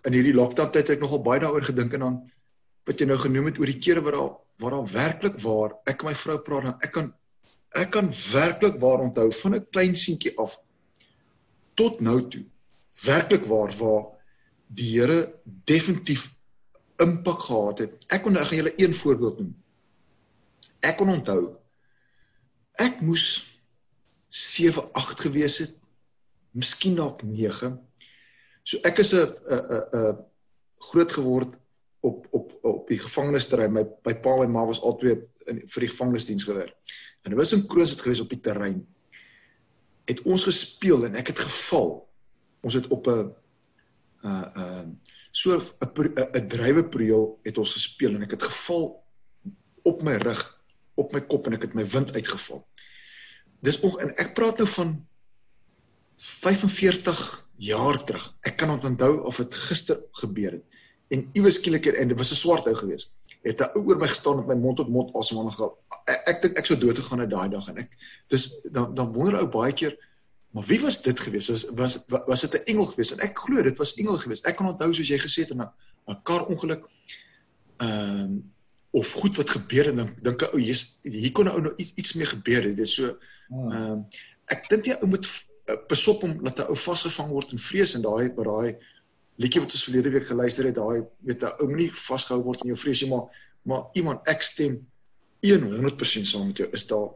In 0.07 0.15
hierdie 0.15 0.37
lockdown 0.37 0.71
tyd 0.71 0.87
het 0.87 0.97
ek 0.97 1.03
nogal 1.05 1.23
baie 1.25 1.43
daaroor 1.43 1.67
gedink 1.67 1.97
en 1.97 2.07
dan 2.07 2.21
wat 2.87 2.99
jy 2.99 3.07
nou 3.07 3.19
genoem 3.19 3.51
het 3.51 3.59
oor 3.63 3.71
die 3.71 3.83
kere 3.83 4.03
waar 4.05 4.19
daar 4.19 4.33
waar 4.63 4.77
daar 4.77 4.93
werklik 4.93 5.37
waar 5.43 5.77
ek 5.89 6.03
en 6.03 6.11
my 6.11 6.15
vrou 6.19 6.39
praat 6.47 6.69
dan 6.69 6.79
ek 6.87 6.93
kan 6.97 7.11
ek 7.79 7.91
kan 7.95 8.11
werklik 8.33 8.79
waar 8.83 9.05
onthou 9.07 9.29
van 9.33 9.55
'n 9.55 9.67
klein 9.71 9.97
seentjie 9.97 10.35
af 10.39 10.59
tot 11.75 12.01
nou 12.01 12.19
toe 12.29 12.45
werklik 13.05 13.47
waar 13.47 13.73
waar 13.79 14.05
die 14.67 14.91
Here 14.99 15.35
definitief 15.45 16.31
impak 16.97 17.43
gehad 17.43 17.79
het. 17.79 17.93
Ek 18.09 18.23
kon 18.23 18.37
ek 18.37 18.49
gaan 18.49 18.59
julle 18.59 18.75
een 18.77 18.95
voorbeeld 18.95 19.39
noem. 19.39 19.55
Ek 20.81 20.97
kon 20.97 21.09
onthou 21.09 21.57
ek 22.81 23.01
moes 23.05 23.27
7 24.29 24.93
8 24.97 25.21
gewees 25.21 25.59
het 25.59 25.82
miskien 26.53 26.97
dalk 26.97 27.23
9. 27.23 27.75
So 28.63 28.79
ek 28.83 28.99
is 28.99 29.13
'n 29.13 29.27
'n 29.27 29.85
'n 29.93 30.17
groot 30.79 31.13
geword 31.13 31.59
op 32.01 32.27
op 32.31 32.59
op 32.63 32.89
die 32.89 32.99
gevangenisterrein. 32.99 33.73
My 33.73 33.85
my 34.05 34.15
pa 34.21 34.37
en 34.43 34.51
ma 34.51 34.65
was 34.67 34.83
albei 34.83 35.19
in 35.47 35.63
vir 35.67 35.81
die 35.81 35.91
gevangenisdiens 35.91 36.45
gewerk. 36.45 36.75
En 37.23 37.31
dit 37.31 37.39
was 37.39 37.53
in 37.53 37.67
Kroonstad 37.67 38.03
gewees 38.03 38.21
op 38.21 38.29
die 38.29 38.41
terrein. 38.41 38.87
Het 40.05 40.23
ons 40.23 40.45
gespeel 40.45 41.05
en 41.05 41.15
ek 41.15 41.27
het 41.27 41.39
geval. 41.39 42.09
Ons 42.63 42.75
het 42.75 42.87
op 42.89 43.07
'n 43.07 43.35
uh 44.23 44.47
uh 44.57 44.87
so 45.31 45.57
'n 45.57 45.63
'n 46.33 46.49
drywepreel 46.49 47.39
het 47.43 47.59
ons 47.59 47.73
gespeel 47.73 48.15
en 48.15 48.23
ek 48.23 48.31
het 48.31 48.43
geval 48.43 49.05
op 49.83 50.03
my 50.03 50.15
rug, 50.15 50.63
op 50.95 51.13
my 51.13 51.21
kop 51.21 51.47
en 51.47 51.55
ek 51.55 51.63
het 51.63 51.75
my 51.75 51.87
wind 51.87 52.15
uitgeval. 52.15 52.67
Dis 53.61 53.83
ook 53.83 54.01
en 54.01 54.17
ek 54.17 54.35
praat 54.35 54.59
nou 54.59 54.69
van 54.69 55.07
45 56.17 57.49
jaar 57.57 58.05
terug. 58.05 58.37
Ek 58.41 58.57
kan 58.57 58.71
onthou 58.71 59.25
of 59.25 59.37
dit 59.37 59.55
gister 59.55 60.01
gebeur 60.11 60.53
het. 60.59 60.65
En 61.13 61.29
iewes 61.33 61.59
skielik 61.61 61.87
en 61.87 62.09
dit 62.09 62.17
was 62.17 62.31
'n 62.31 62.35
swart 62.35 62.67
ou 62.67 62.75
gewees. 62.75 63.11
Het 63.43 63.61
'n 63.61 63.71
ou 63.75 63.87
oor 63.87 63.99
my 63.99 64.09
gestaan 64.09 64.37
met 64.37 64.47
my 64.47 64.55
mond 64.55 64.77
tot 64.77 64.89
mond 64.89 65.15
asemhaling 65.17 65.55
gehad. 65.55 65.79
Ek 66.05 66.43
dink 66.43 66.53
ek, 66.53 66.59
ek 66.59 66.67
sou 66.67 66.79
dood 66.79 66.99
gegaan 66.99 67.19
het 67.19 67.31
daai 67.31 67.49
dag 67.49 67.69
en 67.69 67.77
ek 67.77 67.91
dis 68.29 68.61
dan 68.73 68.95
dan 68.95 69.13
wonder 69.13 69.39
ou 69.39 69.47
baie 69.47 69.73
keer 69.73 69.99
maar 70.53 70.65
wie 70.65 70.81
was 70.81 71.03
dit 71.03 71.21
gewees? 71.21 71.49
Was 71.49 71.73
was 71.75 71.99
was 72.27 72.41
dit 72.41 72.53
'n 72.53 72.65
engel 72.65 72.87
gewees? 72.87 73.13
En 73.13 73.19
ek 73.19 73.39
glo 73.39 73.63
dit 73.63 73.79
was 73.79 73.95
engel 73.95 74.17
gewees. 74.17 74.41
Ek 74.41 74.57
kan 74.57 74.67
onthou 74.67 74.95
soos 74.95 75.09
jy 75.09 75.19
gesê 75.19 75.41
het 75.41 75.55
'n 75.55 75.61
'n 76.07 76.23
kar 76.23 76.47
ongeluk. 76.47 76.89
Ehm 77.77 78.21
um, 78.21 78.53
of 78.91 79.13
goed 79.13 79.37
wat 79.37 79.51
gebeur 79.51 79.89
en 79.89 79.97
dan 79.97 80.15
dink 80.23 80.43
ek 80.43 80.53
ou 80.53 80.61
hier 80.61 81.33
kon 81.33 81.45
nou 81.45 81.61
nou 81.61 81.73
iets 81.77 81.93
iets 81.95 82.13
mee 82.13 82.27
gebeur 82.27 82.63
het. 82.63 82.77
Dit 82.77 82.87
is 82.87 82.95
so 82.95 83.19
hmm. 83.49 83.73
ehm 83.73 83.91
um, 83.91 84.07
ek 84.45 84.69
dink 84.69 84.85
jy 84.85 84.97
ou 85.01 85.09
moet 85.09 85.27
besop 85.89 86.23
om 86.23 86.43
dat 86.43 86.59
'n 86.59 86.71
ou 86.71 86.77
vasgevang 86.77 87.29
word 87.29 87.53
in 87.53 87.59
vrees 87.59 87.95
en 87.95 88.03
daai 88.03 88.31
by 88.31 88.45
daai 88.45 88.77
liedjie 89.37 89.61
wat 89.61 89.73
ons 89.73 89.85
verlede 89.85 90.11
week 90.11 90.27
geluister 90.27 90.65
het, 90.65 90.75
daai 90.75 91.03
weet 91.21 91.43
'n 91.43 91.55
ou 91.61 91.69
moenie 91.69 91.91
vasgehou 91.93 92.43
word 92.43 92.61
in 92.63 92.75
jou 92.75 92.79
vrees 92.79 93.03
nie, 93.03 93.11
maar 93.11 93.27
maar 93.65 93.83
iemand 93.93 94.27
ek 94.27 94.43
stem 94.43 94.87
100% 95.41 96.27
saam 96.27 96.47
met 96.47 96.57
jou 96.57 96.69
is 96.73 96.87
daar 96.87 97.09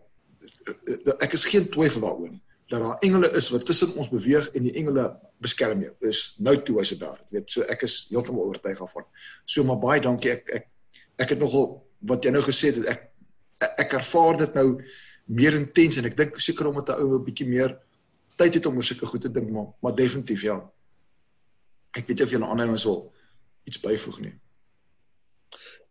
eh, 0.87 0.95
eh, 1.07 1.15
ek 1.19 1.33
is 1.33 1.45
geen 1.45 1.69
twyfel 1.69 2.01
daaroor 2.01 2.31
nie 2.31 2.43
dat 2.67 2.81
daar 2.81 2.99
engele 2.99 3.31
is 3.31 3.49
wat 3.49 3.67
tussen 3.67 3.95
ons 3.95 4.09
beweeg 4.09 4.49
en 4.51 4.63
die 4.63 4.73
engele 4.75 5.07
beskerm 5.39 5.83
jou. 5.85 5.93
Dis 6.03 6.35
nou 6.43 6.57
toe 6.63 6.81
as 6.83 6.91
dit 6.91 7.01
daar. 7.01 7.19
Weet 7.31 7.51
so 7.51 7.67
ek 7.71 7.85
is 7.87 8.07
heeltemal 8.11 8.49
oortuig 8.51 8.79
daarvan. 8.79 9.07
So 9.45 9.65
maar 9.65 9.79
baie 9.79 10.03
dankie. 10.03 10.33
Ek 10.35 10.51
ek 10.59 10.67
ek 11.23 11.35
het 11.35 11.43
nogal 11.45 11.69
wat 12.11 12.25
jy 12.25 12.33
nou 12.35 12.43
gesê 12.45 12.73
het 12.75 12.89
ek 12.91 13.05
ek 13.85 13.95
ervaar 14.01 14.41
dit 14.43 14.59
nou 14.59 14.67
meer 15.27 15.55
intens 15.57 16.01
en 16.01 16.09
ek 16.11 16.17
dink 16.19 16.41
seker 16.43 16.69
omdat 16.69 16.91
'n 16.91 17.03
ou 17.03 17.19
'n 17.19 17.25
bietjie 17.25 17.47
meer 17.47 17.79
tyd 18.37 18.59
het 18.59 18.67
om 18.67 18.77
oor 18.77 18.85
sulke 18.85 19.07
goed 19.07 19.25
te 19.25 19.31
dink 19.33 19.51
maar 19.51 19.73
maar 19.81 19.95
definitief 19.95 20.43
ja. 20.43 20.59
Ek 21.97 22.07
weet 22.07 22.21
of 22.21 22.31
jy 22.31 22.39
'n 22.39 22.51
ander 22.51 22.69
mens 22.69 22.85
wil 22.85 23.13
iets 23.65 23.81
byvoeg 23.81 24.21
nie. 24.21 24.35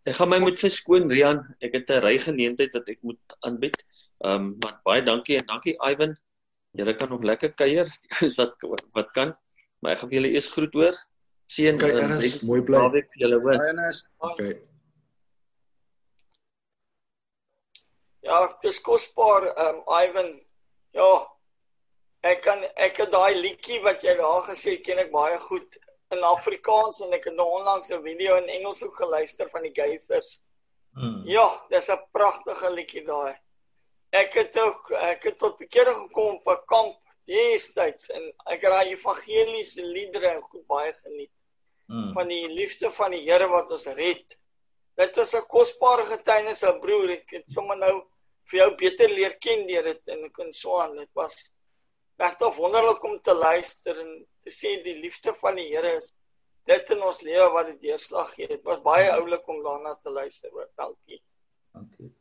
Ek 0.05 0.15
gaan 0.19 0.29
my 0.29 0.37
moet 0.39 0.59
verskoon 0.61 1.09
Rian, 1.09 1.41
ek 1.65 1.73
het 1.73 1.89
'n 1.89 2.03
ry 2.05 2.19
geleentheid 2.19 2.73
wat 2.77 2.89
ek 2.89 3.01
moet 3.01 3.37
aanbied. 3.39 3.77
Ehm 4.23 4.35
um, 4.35 4.55
maar 4.61 4.79
baie 4.83 5.03
dankie 5.03 5.37
en 5.37 5.45
dankie 5.45 5.75
Ivan. 5.91 6.15
Julle 6.71 6.93
kan 6.95 7.09
nog 7.09 7.23
lekker 7.23 7.53
kuier, 7.53 7.89
is 8.27 8.37
wat 8.37 8.55
wat 8.93 9.11
kan. 9.11 9.35
Maar 9.79 9.91
ek 9.91 9.99
gaan 9.99 10.09
vir 10.09 10.17
julle 10.21 10.33
eers 10.33 10.51
groet 10.53 10.73
hoor. 10.73 10.95
Seën 11.47 11.75
okay, 11.75 11.91
en 12.01 12.17
is 12.21 12.41
mooi 12.41 12.61
bly. 12.61 12.77
Naweek 12.77 13.11
vir 13.13 13.21
julle 13.25 13.39
hoor. 13.41 13.59
Okay. 14.31 14.53
Ja, 18.25 18.57
dis 18.61 18.81
kosbaar 18.81 19.49
ehm 19.51 19.81
um, 19.81 19.81
Ivan. 20.05 20.31
Ja, 20.95 21.09
Ek 22.25 22.41
kan 22.41 22.63
ek 22.81 22.97
het 23.03 23.11
daai 23.13 23.35
liedjie 23.37 23.83
wat 23.85 24.01
jy 24.01 24.15
daar 24.17 24.41
gesê 24.47 24.79
ken 24.81 24.97
ek 25.03 25.11
baie 25.13 25.37
goed 25.43 25.77
in 26.15 26.23
Afrikaans 26.25 27.03
en 27.05 27.13
ek 27.13 27.27
het 27.29 27.35
nou 27.37 27.45
onlangs 27.59 27.91
'n 27.91 28.01
video 28.01 28.37
in 28.41 28.49
Engels 28.49 28.81
ook 28.83 28.97
geluister 28.97 29.49
van 29.49 29.61
die 29.61 29.73
Geithers. 29.73 30.39
Hmm. 30.93 31.21
Ja, 31.25 31.45
dis 31.69 31.89
'n 31.89 32.01
pragtige 32.11 32.71
liedjie 32.71 33.05
daai. 33.05 33.37
Ek 34.11 34.33
het 34.33 34.57
ook 34.57 34.91
ek 34.91 35.23
het 35.23 35.37
tot 35.37 35.57
bekering 35.57 35.97
gekom 35.97 36.35
op 36.35 36.47
'n 36.47 36.65
kamp 36.65 36.97
destyds 37.25 38.09
en 38.09 38.33
ek 38.45 38.61
het 38.61 38.71
daai 38.71 38.89
evangeliese 38.95 39.83
liedere 39.83 40.41
goed 40.41 40.65
baie 40.67 40.93
geniet. 40.93 41.31
Hmm. 41.87 42.13
Van 42.13 42.27
die 42.27 42.47
liefde 42.47 42.91
van 42.91 43.11
die 43.11 43.21
Here 43.21 43.47
wat 43.47 43.71
ons 43.71 43.85
red. 43.85 44.37
Dit 44.95 45.15
was 45.15 45.33
'n 45.33 45.45
kosbare 45.47 46.05
getuienis, 46.05 46.63
broer. 46.81 47.09
Ek 47.09 47.29
het 47.29 47.45
sommer 47.53 47.77
nou 47.77 48.03
vir 48.49 48.59
jou 48.59 48.75
beter 48.75 49.09
leer 49.09 49.37
ken 49.37 49.67
deur 49.67 49.83
dit 49.83 50.01
en 50.07 50.23
ek 50.23 50.33
kon 50.33 50.53
so 50.53 50.79
aan. 50.79 50.95
Dit 50.95 51.13
was 51.13 51.35
regtig 52.17 52.55
wonderlik 52.55 53.03
om 53.03 53.21
te 53.21 53.35
luister 53.35 53.99
en 53.99 54.11
te 54.43 54.53
sê 54.53 54.75
die 54.83 54.95
liefde 55.01 55.33
van 55.41 55.57
die 55.59 55.67
Here 55.71 55.95
is 55.97 56.11
dit 56.65 56.91
in 56.95 57.01
ons 57.05 57.21
lewe 57.25 57.47
wat 57.53 57.69
die 57.69 57.89
deurslag 57.89 58.31
gee. 58.33 58.49
Dit 58.49 58.63
was 58.65 58.81
baie 58.85 59.09
oulik 59.13 59.47
om 59.51 59.61
daarna 59.63 59.93
te 60.01 60.13
luister. 60.13 60.49
Hoor. 60.53 60.69
Dankie. 60.79 61.21
Dankie. 61.75 62.11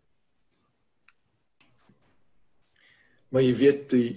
Maar 3.32 3.42
jy 3.42 3.54
weet 3.58 3.86
die 3.94 4.08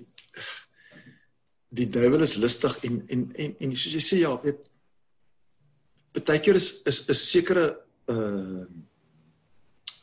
die 1.78 1.88
duiwel 1.92 2.24
is 2.24 2.38
lustig 2.40 2.78
en 2.88 3.02
en 3.12 3.24
en 3.36 3.56
en 3.60 3.76
soos 3.76 3.96
jy 3.98 4.04
sê 4.04 4.20
ja, 4.22 4.34
weet 4.44 4.70
baie 6.28 6.40
keer 6.42 6.58
is 6.60 6.70
is 6.90 7.04
'n 7.08 7.14
sekere 7.14 7.66
uh 8.14 8.66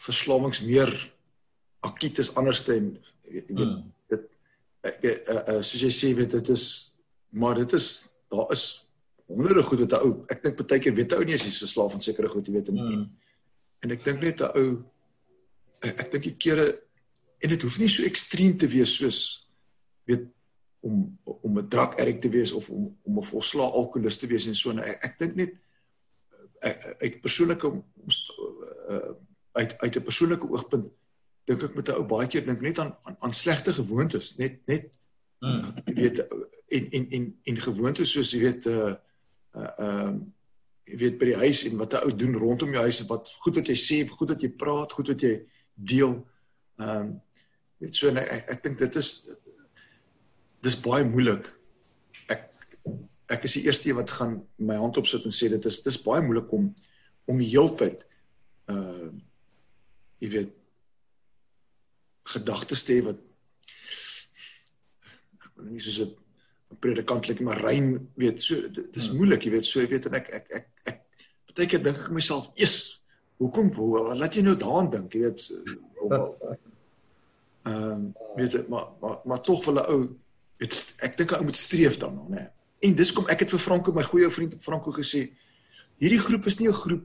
verslawings 0.04 0.60
meer 0.60 0.92
akut 1.80 2.18
is 2.18 2.34
anderste 2.36 2.76
en 2.76 2.90
weet 3.24 3.50
hmm 3.50 3.93
ek 4.84 5.04
uh, 5.04 5.42
uh, 5.54 5.60
soos 5.62 5.82
jy 5.82 5.92
sê 5.92 6.14
weet 6.16 6.36
dit 6.38 6.48
is 6.54 6.64
maar 7.30 7.58
dit 7.58 7.72
is 7.72 7.88
daar 8.32 8.50
is 8.52 8.64
honderde 9.26 9.62
goed 9.62 9.84
wat 9.84 9.92
'n 9.92 10.04
ou 10.06 10.12
ek 10.28 10.42
dink 10.42 10.66
baie 10.68 10.80
keer 10.80 10.94
weet 10.94 11.12
'n 11.12 11.18
ou 11.18 11.24
nie 11.24 11.34
as 11.34 11.46
hy's 11.48 11.62
verslaaf 11.64 11.94
aan 11.94 12.04
sekere 12.04 12.28
goed 12.28 12.46
jy 12.46 12.54
weet 12.54 12.68
en 12.68 12.78
mm. 12.80 13.04
en 13.82 13.90
ek 13.96 14.04
dink 14.04 14.20
net 14.20 14.40
'n 14.40 14.52
ou 14.60 14.68
ek, 15.80 15.94
ek 16.04 16.10
dink 16.12 16.24
die 16.24 16.36
kere 16.36 16.66
en 17.40 17.48
dit 17.50 17.62
hoef 17.62 17.78
nie 17.78 17.88
so 17.88 18.04
ekstreem 18.04 18.56
te 18.56 18.68
wees 18.68 18.96
soos 19.00 19.20
weet 20.08 20.28
om 20.84 21.18
om 21.24 21.58
'n 21.58 21.68
drug 21.68 21.96
addict 21.96 22.22
te 22.22 22.28
wees 22.28 22.52
of 22.52 22.70
om 22.70 22.88
om 23.02 23.18
'n 23.18 23.30
volslaa 23.32 23.70
alkoholist 23.80 24.20
te 24.20 24.26
wees 24.26 24.46
en 24.46 24.54
so 24.54 24.70
en 24.70 24.78
ek, 24.78 24.98
ek 25.04 25.18
dink 25.18 25.34
net 25.34 25.52
uit 27.00 27.20
persoonlike 27.20 27.66
uh, 27.66 29.12
uit 29.52 29.78
uit 29.78 29.96
'n 29.96 30.02
persoonlike 30.04 30.48
oogpunt 30.48 30.92
dink 31.48 31.62
ek 31.62 31.74
met 31.76 31.88
'n 31.88 31.98
ou 32.00 32.06
baie 32.08 32.28
keer 32.28 32.44
dink 32.44 32.60
net 32.60 32.78
aan 32.78 32.92
aan, 33.04 33.16
aan 33.20 33.34
slegte 33.34 33.72
gewoontes, 33.72 34.36
net 34.36 34.60
net 34.66 34.98
hmm. 35.40 35.74
jy 35.86 35.94
weet 35.94 36.22
en 36.68 36.90
en 36.90 37.10
en 37.10 37.26
en 37.44 37.58
gewoontes 37.66 38.12
soos 38.12 38.32
jy 38.32 38.40
weet 38.40 38.66
uh 38.66 38.94
uh 39.54 39.72
um 39.78 40.22
jy 40.84 40.96
weet 41.00 41.18
by 41.20 41.30
die 41.32 41.42
huis 41.44 41.64
en 41.68 41.76
wat 41.80 41.94
'n 41.94 42.04
ou 42.06 42.14
doen 42.16 42.36
rondom 42.36 42.72
jou 42.72 42.82
huis 42.82 43.00
en 43.00 43.08
wat 43.08 43.28
goed 43.44 43.60
wat 43.60 43.68
jy 43.68 43.76
sê, 43.76 44.08
goed 44.08 44.28
wat 44.28 44.42
jy 44.42 44.50
praat, 44.52 44.92
goed 44.92 45.08
wat 45.08 45.20
jy 45.20 45.34
deel. 45.74 46.24
Um 46.78 47.20
weet 47.78 47.94
so 47.94 48.08
ek 48.08 48.28
ek, 48.28 48.50
ek 48.50 48.62
dink 48.62 48.78
dit 48.78 48.96
is 48.96 49.08
dis 50.64 50.80
baie 50.80 51.04
moeilik. 51.04 51.48
Ek 52.28 52.50
ek 53.28 53.44
is 53.44 53.52
die 53.52 53.64
eerste 53.64 53.88
een 53.88 53.96
wat 54.00 54.10
gaan 54.10 54.42
my 54.56 54.76
hand 54.76 54.96
opsit 54.96 55.24
en 55.24 55.32
sê 55.32 55.48
dit 55.48 55.64
is 55.64 55.82
dis 55.82 56.02
baie 56.02 56.22
moeilik 56.22 56.52
om 56.52 56.72
om 57.26 57.38
die 57.38 57.52
heeltyd 57.52 58.06
uh 58.68 59.12
jy 60.20 60.28
weet 60.30 60.52
gedagtes 62.36 62.84
te 62.84 62.98
hê 62.98 63.04
wat 63.06 63.20
ek 65.38 65.48
wil 65.56 65.70
nie 65.70 65.82
soos 65.82 66.00
'n 66.04 66.12
predikantlik 66.80 67.40
maar 67.40 67.62
rein 67.62 68.10
weet 68.14 68.42
so 68.42 68.54
dis 68.68 69.08
hmm. 69.08 69.16
moeilik 69.16 69.46
jy 69.46 69.50
weet 69.56 69.66
so 69.68 69.80
jy 69.80 69.88
weet 69.88 70.06
en 70.10 70.18
ek 70.20 70.28
ek 70.40 70.46
ek 70.58 70.66
ek 70.90 70.98
baie 71.54 71.70
keer 71.70 71.82
dink 71.82 71.98
ek 72.02 72.10
myself 72.10 72.50
eers 72.58 72.78
hoekom 73.42 73.70
hoe 73.74 74.14
laat 74.14 74.34
jy 74.34 74.42
nou 74.42 74.56
daaraan 74.58 74.90
dink? 74.90 75.14
Jy 75.14 75.20
weet 75.26 75.40
ehm 77.64 77.92
um, 77.92 78.12
weet 78.36 78.68
maar 78.68 78.90
maar 79.00 79.20
maar 79.24 79.40
tog 79.40 79.64
wil 79.64 79.80
'n 79.80 79.86
ou 79.94 80.02
weet 80.60 80.94
ek 80.98 81.16
dink 81.16 81.32
'n 81.32 81.40
ou 81.40 81.44
moet 81.44 81.56
streef 81.56 81.96
dan 81.96 82.20
nê 82.28 82.44
en 82.80 82.94
dis 82.94 83.12
kom 83.12 83.28
ek 83.28 83.40
het 83.40 83.50
vir 83.50 83.58
Franco 83.66 83.92
my 83.92 84.02
goeie 84.02 84.30
vriend 84.30 84.56
Franco 84.60 84.92
gesê 84.92 85.32
hierdie 85.96 86.20
groep 86.20 86.44
is 86.46 86.58
nie 86.58 86.68
'n 86.68 86.82
groep 86.84 87.04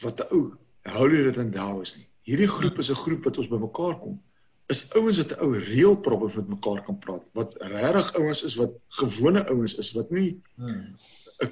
wat 0.00 0.20
'n 0.20 0.34
ou 0.34 0.58
hou 0.82 1.08
dit 1.08 1.36
in 1.36 1.50
daal 1.50 1.80
is 1.80 1.96
nie 1.96 2.08
hierdie 2.28 2.50
groep 2.50 2.78
is 2.78 2.90
'n 2.90 3.02
groep 3.04 3.24
wat 3.24 3.38
ons 3.38 3.48
bymekaar 3.48 3.98
kom 3.98 4.20
is 4.72 4.82
ouens 4.96 5.18
wat 5.20 5.32
'n 5.32 5.40
ou 5.44 5.58
reël 5.58 5.96
proper 6.00 6.30
met 6.36 6.48
mekaar 6.48 6.82
kan 6.84 6.98
praat 6.98 7.24
wat 7.38 7.54
regtig 7.58 8.14
ouens 8.20 8.42
is 8.48 8.54
wat 8.60 8.72
gewone 9.00 9.42
ouens 9.52 9.74
is 9.82 9.92
wat 9.92 10.10
nie 10.10 10.30
'n 10.30 10.42
hmm. 10.56 10.94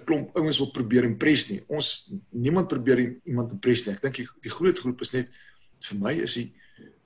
klomp 0.05 0.37
ouens 0.37 0.59
wil 0.59 0.71
probeer 0.71 1.05
impres 1.05 1.49
nie 1.51 1.61
ons 1.67 2.13
niemand 2.31 2.69
probeer 2.69 2.99
iemand 3.25 3.53
impres 3.53 3.87
nie 3.87 3.95
ek 3.95 4.03
dink 4.03 4.17
die, 4.23 4.29
die 4.47 4.57
groot 4.59 4.79
groep 4.79 5.01
is 5.01 5.13
net 5.13 5.29
vir 5.89 5.99
my 5.99 6.15
is 6.29 6.35
die 6.35 6.49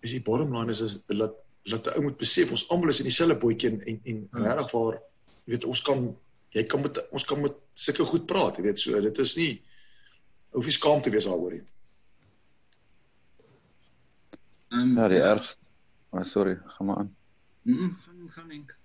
is 0.05 0.13
die 0.13 0.23
bottom 0.23 0.53
line 0.53 0.71
is, 0.71 0.81
is 0.81 1.01
dat 1.07 1.41
dat 1.65 1.87
'n 1.87 1.97
ou 1.97 2.03
moet 2.03 2.19
besef 2.19 2.51
ons 2.51 2.69
almal 2.69 2.93
is 2.93 3.01
in 3.01 3.09
dieselfde 3.09 3.41
bootjie 3.41 3.71
en 3.71 3.81
en, 3.81 4.01
en 4.05 4.29
hmm. 4.31 4.45
regtig 4.45 4.71
waar 4.73 5.01
jy 5.45 5.51
weet 5.55 5.65
ons 5.65 5.83
kan 5.83 6.17
jy 6.51 6.65
kan 6.65 6.81
met 6.81 7.11
ons 7.11 7.25
kan 7.25 7.41
met 7.41 7.55
sulke 7.73 8.05
goed 8.05 8.27
praat 8.27 8.57
jy 8.57 8.63
weet 8.63 8.79
so 8.79 9.01
dit 9.01 9.19
is 9.19 9.37
nie 9.37 9.63
hoef 10.51 10.67
jy 10.67 10.77
skaam 10.77 11.01
te 11.03 11.11
wees 11.11 11.27
daaroor 11.27 11.57
nie 11.57 11.65
Um, 14.75 14.97
ja, 14.99 15.09
die 15.09 15.23
ergste. 15.23 15.63
Oh, 16.11 16.23
sorry, 16.23 16.59
gaan 16.65 16.87
maar 16.87 16.97
aan. 16.97 17.17
Mm, 17.63 17.91
gaan 17.91 18.31
gaan 18.31 18.49
dink. 18.49 18.79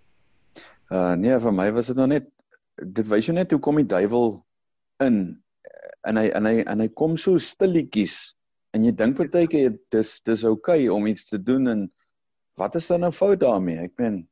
Uh 0.89 1.13
nee, 1.17 1.37
vir 1.39 1.53
my 1.53 1.71
was 1.73 1.89
dit 1.91 1.97
nog 1.97 2.09
net 2.09 2.27
dit 2.75 3.07
wys 3.11 3.27
jou 3.27 3.35
net 3.35 3.51
hoe 3.51 3.59
kom 3.61 3.77
die 3.81 3.89
duiwel 3.89 4.39
in 5.03 5.17
en 6.07 6.17
hy 6.17 6.29
en 6.37 6.45
hy 6.45 6.61
en 6.61 6.83
hy 6.83 6.87
kom 7.01 7.17
so 7.17 7.41
stilletjies 7.41 8.35
en 8.73 8.85
jy 8.85 8.93
dink 8.95 9.17
baie 9.19 9.49
keer 9.51 9.75
dis 9.93 10.13
dis 10.25 10.45
oukei 10.47 10.85
okay 10.85 10.93
om 10.93 11.09
iets 11.09 11.27
te 11.29 11.41
doen 11.41 11.67
en 11.73 11.83
wat 12.59 12.75
is 12.75 12.87
dan 12.91 13.05
nou 13.05 13.11
fout 13.15 13.39
daarmee? 13.41 13.89
Ek 13.89 13.97
meen 13.97 14.23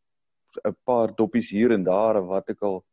'n 0.64 0.76
paar 0.86 1.14
doppies 1.16 1.50
hier 1.52 1.72
en 1.72 1.84
daar 1.84 2.22
of 2.22 2.30
wat 2.32 2.50
ek 2.50 2.62
al 2.62 2.84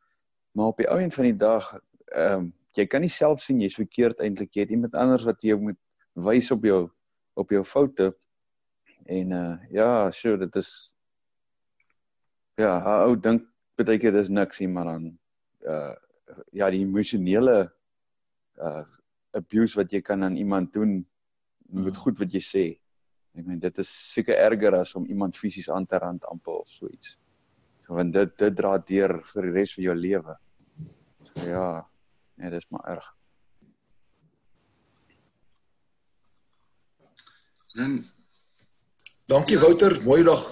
maar 0.53 0.72
op 0.72 0.79
die 0.79 0.88
ou 0.90 0.98
end 1.00 1.14
van 1.14 1.31
die 1.31 1.38
dag 1.38 1.70
ehm 2.16 2.38
um, 2.40 2.53
jy 2.74 2.87
kan 2.90 3.00
nie 3.00 3.12
self 3.12 3.40
sien 3.40 3.61
jy's 3.61 3.79
verkeerd 3.79 4.20
eintlik 4.20 4.57
jy 4.57 4.66
het 4.66 4.70
iemand 4.74 4.96
anders 4.98 5.24
wat 5.24 5.42
jou 5.42 5.61
moet 5.61 5.79
wys 6.14 6.50
op 6.50 6.64
jou 6.64 6.90
op 7.35 7.50
jou 7.50 7.62
foute 7.64 8.14
en 9.07 9.33
uh 9.33 9.57
ja, 9.71 10.11
sure 10.11 10.38
dit 10.38 10.57
is 10.57 10.71
ja, 12.57 12.79
ou 13.05 13.17
dink 13.17 13.47
baie 13.77 13.99
keer 13.99 14.14
dis 14.14 14.31
niks 14.31 14.61
nie 14.62 14.71
maar 14.71 14.93
dan 14.93 15.09
uh 15.67 15.95
ja, 16.53 16.71
die 16.71 16.83
emosionele 16.85 17.59
uh 18.59 18.85
abuse 19.35 19.77
wat 19.79 19.93
jy 19.93 20.01
kan 20.01 20.23
aan 20.23 20.37
iemand 20.37 20.73
doen 20.73 21.03
moet 21.75 21.97
goed 21.97 22.19
wat 22.23 22.33
jy 22.33 22.43
sê. 22.45 22.64
Ek 23.35 23.47
meen 23.47 23.59
dit 23.59 23.79
is 23.83 23.90
seker 23.90 24.38
erger 24.38 24.77
as 24.79 24.95
om 24.95 25.09
iemand 25.11 25.37
fisies 25.37 25.71
aan 25.71 25.87
te 25.90 25.99
rand 25.99 26.25
amper 26.31 26.61
of 26.61 26.71
so 26.71 26.87
iets. 26.87 27.17
So 27.85 27.99
want 27.99 28.14
dit 28.14 28.37
dit 28.38 28.55
dra 28.57 28.77
deur 28.79 29.19
vir 29.33 29.49
die 29.49 29.55
res 29.59 29.75
van 29.75 29.85
jou 29.88 29.97
lewe. 29.99 30.37
So 31.33 31.49
ja, 31.49 31.67
nee, 32.38 32.51
dis 32.55 32.69
maar 32.71 32.87
erg. 32.95 33.11
En 37.75 37.97
Dankie 39.26 39.58
Wouter, 39.58 40.02
mooi 40.04 40.22
dag. 40.22 40.42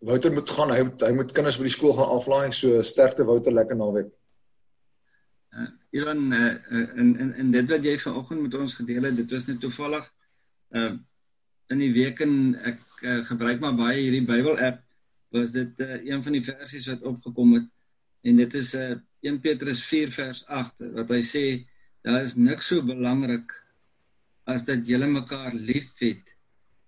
Wouter 0.00 0.32
moet 0.32 0.50
gaan, 0.50 0.70
hy 0.72 0.82
moet 0.88 1.02
hy 1.04 1.10
moet 1.16 1.32
kinders 1.36 1.58
by 1.60 1.66
die 1.66 1.74
skool 1.74 1.92
gaan 1.98 2.14
aflaai. 2.14 2.52
So 2.56 2.80
sterkte 2.80 3.26
Wouter, 3.28 3.52
lekker 3.52 3.76
naweek. 3.76 4.08
Uh, 5.52 5.66
Ivan 5.96 6.32
uh, 6.32 6.54
in 6.96 7.10
in 7.20 7.34
in 7.42 7.50
dit 7.52 7.68
wat 7.68 7.84
jy 7.84 7.98
vanoggend 8.00 8.46
met 8.46 8.56
ons 8.56 8.76
gedeel 8.78 9.08
het, 9.08 9.18
dit 9.20 9.36
was 9.36 9.44
net 9.50 9.60
toevallig 9.60 10.08
uh 10.76 10.94
in 11.74 11.80
die 11.82 11.90
week 11.90 12.20
en 12.22 12.34
ek 12.62 12.82
uh, 13.02 13.22
gebruik 13.26 13.58
maar 13.58 13.74
baie 13.74 13.98
hierdie 13.98 14.26
Bybel 14.26 14.58
app 14.62 14.84
was 15.34 15.50
dit 15.50 15.80
uh, 15.82 15.96
een 15.98 16.22
van 16.22 16.36
die 16.36 16.44
versies 16.46 16.86
wat 16.92 17.02
opgekom 17.10 17.56
het 17.56 17.66
en 18.22 18.38
dit 18.38 18.54
is 18.60 18.70
uh, 18.78 18.92
1 19.26 19.40
Petrus 19.42 19.82
4 19.88 20.12
vers 20.14 20.44
8 20.60 20.86
wat 21.00 21.10
hy 21.10 21.18
sê 21.26 21.42
daar 22.06 22.22
is 22.22 22.36
niks 22.38 22.70
so 22.70 22.86
belangrik 22.86 23.50
as 24.46 24.62
dat 24.68 24.86
julle 24.86 25.10
mekaar 25.10 25.58
liefhet 25.58 26.35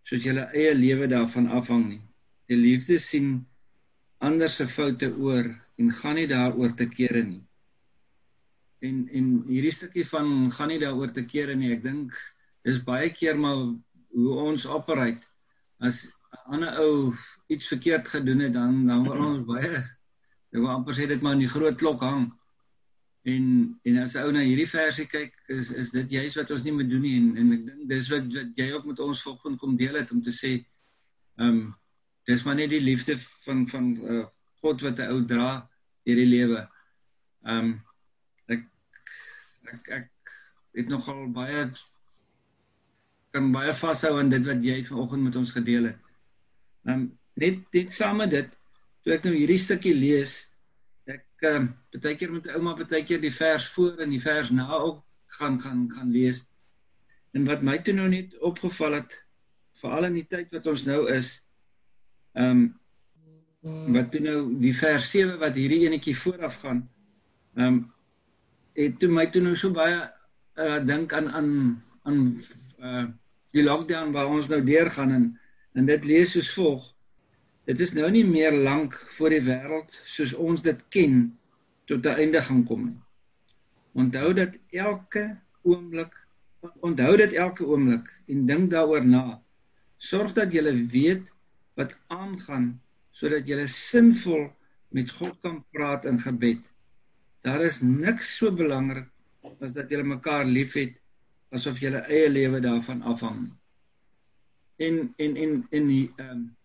soos 0.09 0.25
julle 0.25 0.47
eie 0.57 0.73
lewe 0.75 1.09
daarvan 1.11 1.51
afhang 1.53 1.85
nie. 1.89 2.03
Die 2.49 2.57
liefde 2.57 2.99
sien 2.99 3.45
ander 4.25 4.49
se 4.49 4.67
foute 4.67 5.11
oor 5.21 5.51
en 5.79 5.93
gaan 5.93 6.17
nie 6.19 6.29
daaroor 6.31 6.73
te 6.77 6.89
kere 6.89 7.23
nie. 7.23 7.43
En 8.81 9.05
en 9.13 9.29
hierdie 9.49 9.75
stukkie 9.75 10.07
van 10.09 10.51
gaan 10.55 10.73
nie 10.73 10.81
daaroor 10.81 11.13
te 11.13 11.27
kere 11.29 11.55
nie. 11.59 11.75
Ek 11.77 11.85
dink 11.85 12.17
dis 12.65 12.81
baie 12.85 13.11
keer 13.13 13.37
maar 13.39 13.61
hoe 14.15 14.39
ons 14.49 14.67
operate 14.67 15.29
as 15.79 16.09
'n 16.33 16.55
ander 16.55 16.81
ou 16.85 17.15
iets 17.49 17.69
verkeerd 17.69 18.09
gedoen 18.09 18.41
het 18.41 18.53
dan 18.53 18.87
dan 18.87 19.05
wil 19.05 19.21
ons 19.27 19.47
baie 19.47 19.77
ek 20.53 20.59
wil 20.59 20.69
amper 20.69 20.95
sê 20.95 21.07
dit 21.09 21.23
maar 21.23 21.37
in 21.37 21.45
die 21.45 21.55
groot 21.55 21.77
klok 21.79 22.01
hang 22.03 22.27
en 23.25 23.45
en 23.85 23.99
as 24.03 24.15
ou 24.21 24.31
na 24.33 24.45
hierdie 24.45 24.69
versie 24.71 25.07
kyk 25.07 25.35
is 25.49 25.71
is 25.71 25.91
dit 25.91 26.17
juist 26.19 26.37
wat 26.37 26.51
ons 26.55 26.65
nie 26.65 26.77
moet 26.77 26.91
doen 26.91 27.03
nie 27.03 27.17
en 27.19 27.29
en 27.43 27.53
ek 27.57 27.67
dink 27.67 27.89
dis 27.91 28.11
wat, 28.13 28.31
wat 28.35 28.63
jy 28.63 28.71
ook 28.73 28.87
met 28.93 29.01
ons 29.01 29.23
volgende 29.23 29.59
kom 29.59 29.77
deel 29.77 30.01
het 30.01 30.13
om 30.13 30.23
te 30.23 30.35
sê 30.35 30.55
ehm 31.39 31.49
um, 31.49 31.61
dis 32.29 32.45
maar 32.45 32.59
net 32.59 32.71
die 32.71 32.85
liefde 32.85 33.17
van 33.47 33.67
van 33.69 33.85
uh, 34.05 34.25
God 34.63 34.83
wat 34.85 34.99
'n 35.01 35.13
ou 35.13 35.21
dra 35.27 35.51
hierdie 36.05 36.31
lewe 36.31 36.63
ehm 37.45 37.59
um, 37.59 37.77
ek 38.49 38.65
ek 39.73 39.93
ek 40.01 40.11
het 40.79 40.89
nogal 40.89 41.27
baie 41.35 41.71
kan 43.33 43.53
baie 43.53 43.75
vashou 43.75 44.19
aan 44.19 44.31
dit 44.33 44.45
wat 44.47 44.63
jy 44.65 44.83
vanoggend 44.89 45.29
met 45.29 45.37
ons 45.37 45.53
gedeel 45.53 45.91
het. 45.91 45.99
Um 46.89 47.11
net 47.39 47.61
dit 47.71 47.93
saam 47.95 48.19
met 48.23 48.33
dit 48.33 48.55
toe 49.05 49.15
ek 49.15 49.27
nou 49.29 49.35
hierdie 49.37 49.61
stukkie 49.63 49.95
lees, 49.95 50.48
ek 51.09 51.47
um 51.49 51.69
baie 51.97 52.17
keer 52.21 52.33
met 52.33 52.49
ouma 52.53 52.75
baie 52.79 53.05
keer 53.07 53.21
die 53.23 53.33
vers 53.35 53.69
voor 53.75 54.03
en 54.05 54.13
die 54.13 54.23
vers 54.23 54.51
na 54.53 54.69
ook 54.77 55.03
gaan 55.39 55.59
gaan 55.61 55.87
gaan 55.93 56.13
lees. 56.13 56.43
En 57.33 57.47
wat 57.49 57.63
my 57.65 57.79
toe 57.85 57.95
nou 57.97 58.09
net 58.13 58.37
opgeval 58.45 58.99
het 59.01 59.17
veral 59.81 60.09
in 60.09 60.19
die 60.19 60.27
tyd 60.29 60.53
wat 60.53 60.67
ons 60.67 60.85
nou 60.89 61.07
is, 61.13 61.39
um 62.35 62.69
wat 63.93 64.13
toe 64.13 64.21
nou 64.23 64.39
die 64.61 64.75
vers 64.77 65.09
7 65.11 65.39
wat 65.41 65.57
hierdie 65.59 65.85
enetjie 65.89 66.17
vooraf 66.17 66.61
gaan, 66.63 66.85
um 67.57 67.81
het 68.79 68.99
toe 69.01 69.11
my 69.11 69.27
toe 69.33 69.43
nou 69.43 69.57
so 69.59 69.75
baie 69.75 70.05
uh 70.59 70.79
dink 70.85 71.13
aan 71.13 71.33
aan 71.33 71.51
aan 72.05 72.21
uh 72.79 73.07
die 73.57 73.65
lockdown 73.65 74.13
waar 74.13 74.29
ons 74.29 74.49
nou 74.53 74.61
deurgaan 74.65 75.13
en 75.17 75.27
en 75.79 75.87
dit 75.87 76.05
lees 76.05 76.33
soos 76.35 76.51
volg. 76.55 76.85
Dit 77.69 77.83
is 77.85 77.91
nou 77.93 78.09
nie 78.09 78.25
meer 78.25 78.55
lank 78.65 78.95
voor 79.19 79.35
die 79.35 79.43
wêreld 79.45 79.93
soos 80.09 80.33
ons 80.33 80.63
dit 80.65 80.79
ken 80.95 81.19
tot 81.85 82.07
'n 82.07 82.21
einde 82.23 82.41
gaan 82.43 82.65
kom 82.65 82.85
nie. 82.85 83.01
Onthou 83.93 84.33
dat 84.33 84.57
elke 84.73 85.37
oomblik 85.63 86.15
onthou 86.81 87.17
dit 87.17 87.33
elke 87.33 87.67
oomblik 87.67 88.09
en 88.27 88.47
dink 88.47 88.71
daaroor 88.71 89.05
na. 89.05 89.43
Sorg 89.99 90.33
dat 90.33 90.53
jy 90.53 90.87
weet 90.91 91.29
wat 91.77 91.93
aangaan 92.07 92.81
sodat 93.11 93.47
jy 93.47 93.67
sinvol 93.67 94.49
met 94.89 95.11
God 95.11 95.37
kan 95.43 95.65
praat 95.71 96.05
in 96.05 96.19
gebed. 96.19 96.63
Daar 97.43 97.61
is 97.61 97.81
niks 97.81 98.37
so 98.37 98.51
belangrik 98.51 99.09
as 99.61 99.73
dat 99.73 99.91
jy 99.91 100.03
mekaar 100.03 100.45
liefhet 100.45 100.97
asof 101.51 101.81
julle 101.81 102.01
eie 102.09 102.29
lewe 102.29 102.61
daarvan 102.61 103.03
afhang. 103.03 103.53
En 104.77 105.15
en 105.17 105.37
en 105.37 105.67
en 105.71 105.87
die 105.87 106.13
ehm 106.17 106.31
um, 106.31 106.58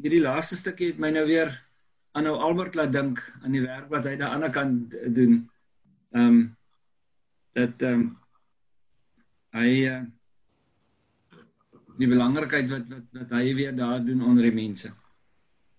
hierdie 0.00 0.22
laaste 0.22 0.56
stukkie 0.56 0.92
het 0.92 0.98
my 0.98 1.10
nou 1.10 1.26
weer 1.26 1.52
aan 2.12 2.26
nou 2.28 2.36
Albert 2.36 2.74
laat 2.74 2.92
dink 2.92 3.20
aan 3.42 3.54
die 3.54 3.62
werk 3.64 3.88
wat 3.92 4.04
hy 4.08 4.16
daar 4.16 4.34
aan 4.34 4.42
die 4.44 4.48
ander 4.48 4.56
kant 4.56 4.96
doen. 5.16 5.38
Ehm 6.12 6.26
um, 6.26 6.42
dat 7.52 7.82
ehm 7.84 8.00
um, 8.00 8.04
hy 9.52 9.70
uh, 9.84 10.00
die 12.00 12.08
belangrikheid 12.08 12.68
wat 12.72 12.88
wat 12.88 13.06
wat 13.20 13.32
hy 13.36 13.54
weer 13.56 13.74
daar 13.76 14.04
doen 14.04 14.24
onder 14.24 14.48
die 14.48 14.56
mense. 14.56 14.92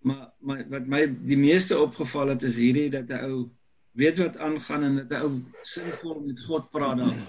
Maar 0.05 0.29
maar 0.39 0.63
wat 0.69 0.89
my 0.89 1.05
die 1.31 1.37
meeste 1.37 1.77
opgeval 1.79 2.33
het 2.35 2.43
is 2.49 2.57
hierdie 2.61 2.89
dat 2.93 3.09
'n 3.09 3.29
ou 3.29 3.49
weet 3.93 4.17
wat 4.17 4.37
aangaan 4.37 4.83
en 4.83 4.95
dat 4.95 5.11
'n 5.11 5.21
ou 5.25 5.41
sinvol 5.61 6.19
met 6.25 6.39
God 6.49 6.69
praat 6.71 6.97
daar. 6.97 7.21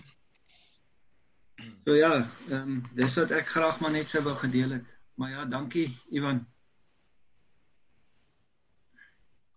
So 1.84 1.94
ja, 1.94 2.26
ehm 2.50 2.60
um, 2.60 2.82
dis 2.94 3.16
wat 3.20 3.30
ek 3.30 3.46
graag 3.46 3.80
maar 3.80 3.92
net 3.92 4.08
sou 4.08 4.22
wou 4.24 4.36
gedeel 4.36 4.70
het. 4.70 4.88
Maar 5.14 5.30
ja, 5.30 5.44
dankie 5.44 5.88
Ivan. 6.10 6.46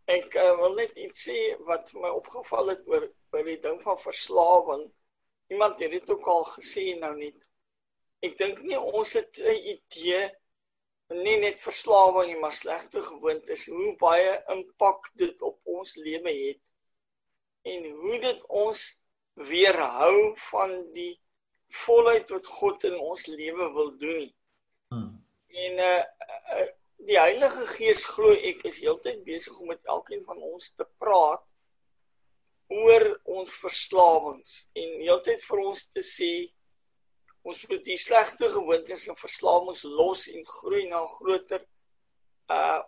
Ek 0.07 0.35
uh, 0.39 0.53
wil 0.61 0.77
net 0.77 0.95
iets 0.95 1.25
sê 1.27 1.39
wat 1.67 1.91
my 1.99 2.09
opgeval 2.15 2.71
het 2.71 2.85
oor 2.87 3.09
by 3.35 3.41
die 3.43 3.57
ding 3.63 3.81
van 3.83 3.99
verslawing. 3.99 4.85
Iemand 5.51 5.79
het 5.83 5.91
dit 5.91 6.09
ook 6.09 6.27
al 6.31 6.45
gesê 6.53 6.93
nou 6.99 7.11
net. 7.17 7.35
Ek 8.23 8.37
dink 8.39 8.61
nie 8.63 8.79
ons 8.79 9.13
het 9.19 9.39
'n 9.39 9.57
idee 9.75 10.29
nie 11.15 11.37
net 11.39 11.59
verslawing 11.63 12.31
nie, 12.31 12.39
maar 12.39 12.55
slegte 12.55 13.01
gewoontes, 13.01 13.67
hoe 13.71 13.95
baie 13.99 14.33
impak 14.51 15.11
dit 15.15 15.41
op 15.41 15.59
ons 15.63 15.95
lewe 15.95 16.31
het 16.31 16.63
en 17.67 17.85
hoe 18.01 18.19
dit 18.19 18.41
ons 18.47 18.81
weerhou 19.33 20.35
van 20.49 20.91
die 20.91 21.13
volheid 21.83 22.29
wat 22.29 22.47
God 22.59 22.83
in 22.83 22.99
ons 22.99 23.27
lewe 23.27 23.71
wil 23.75 23.93
doen 23.99 24.19
nie. 24.23 24.33
Hmm. 24.91 25.13
En 25.47 25.79
uh, 25.83 26.03
uh 26.59 26.67
die 26.97 27.19
Heilige 27.19 27.67
Gees 27.75 28.05
glo 28.05 28.33
ek 28.33 28.65
is 28.69 28.81
heeltyd 28.81 29.23
besig 29.25 29.59
om 29.59 29.69
met 29.71 29.83
elkeen 29.85 30.23
van 30.25 30.41
ons 30.41 30.71
te 30.73 30.85
praat 31.01 31.43
oor 32.73 33.05
ons 33.37 33.53
verslawings 33.61 34.57
en 34.75 34.97
heeltyd 35.03 35.43
vir 35.45 35.63
ons 35.63 35.85
te 35.93 36.03
sê 36.03 36.31
ons 37.47 37.61
moet 37.69 37.83
die 37.85 37.99
slegte 38.01 38.49
gewoontes 38.51 39.07
en 39.07 39.19
verslawings 39.19 39.85
los 39.87 40.27
en 40.33 40.43
groei 40.57 40.87
na 40.89 41.03
'n 41.03 41.15
groter 41.15 41.63
uh 42.49 42.81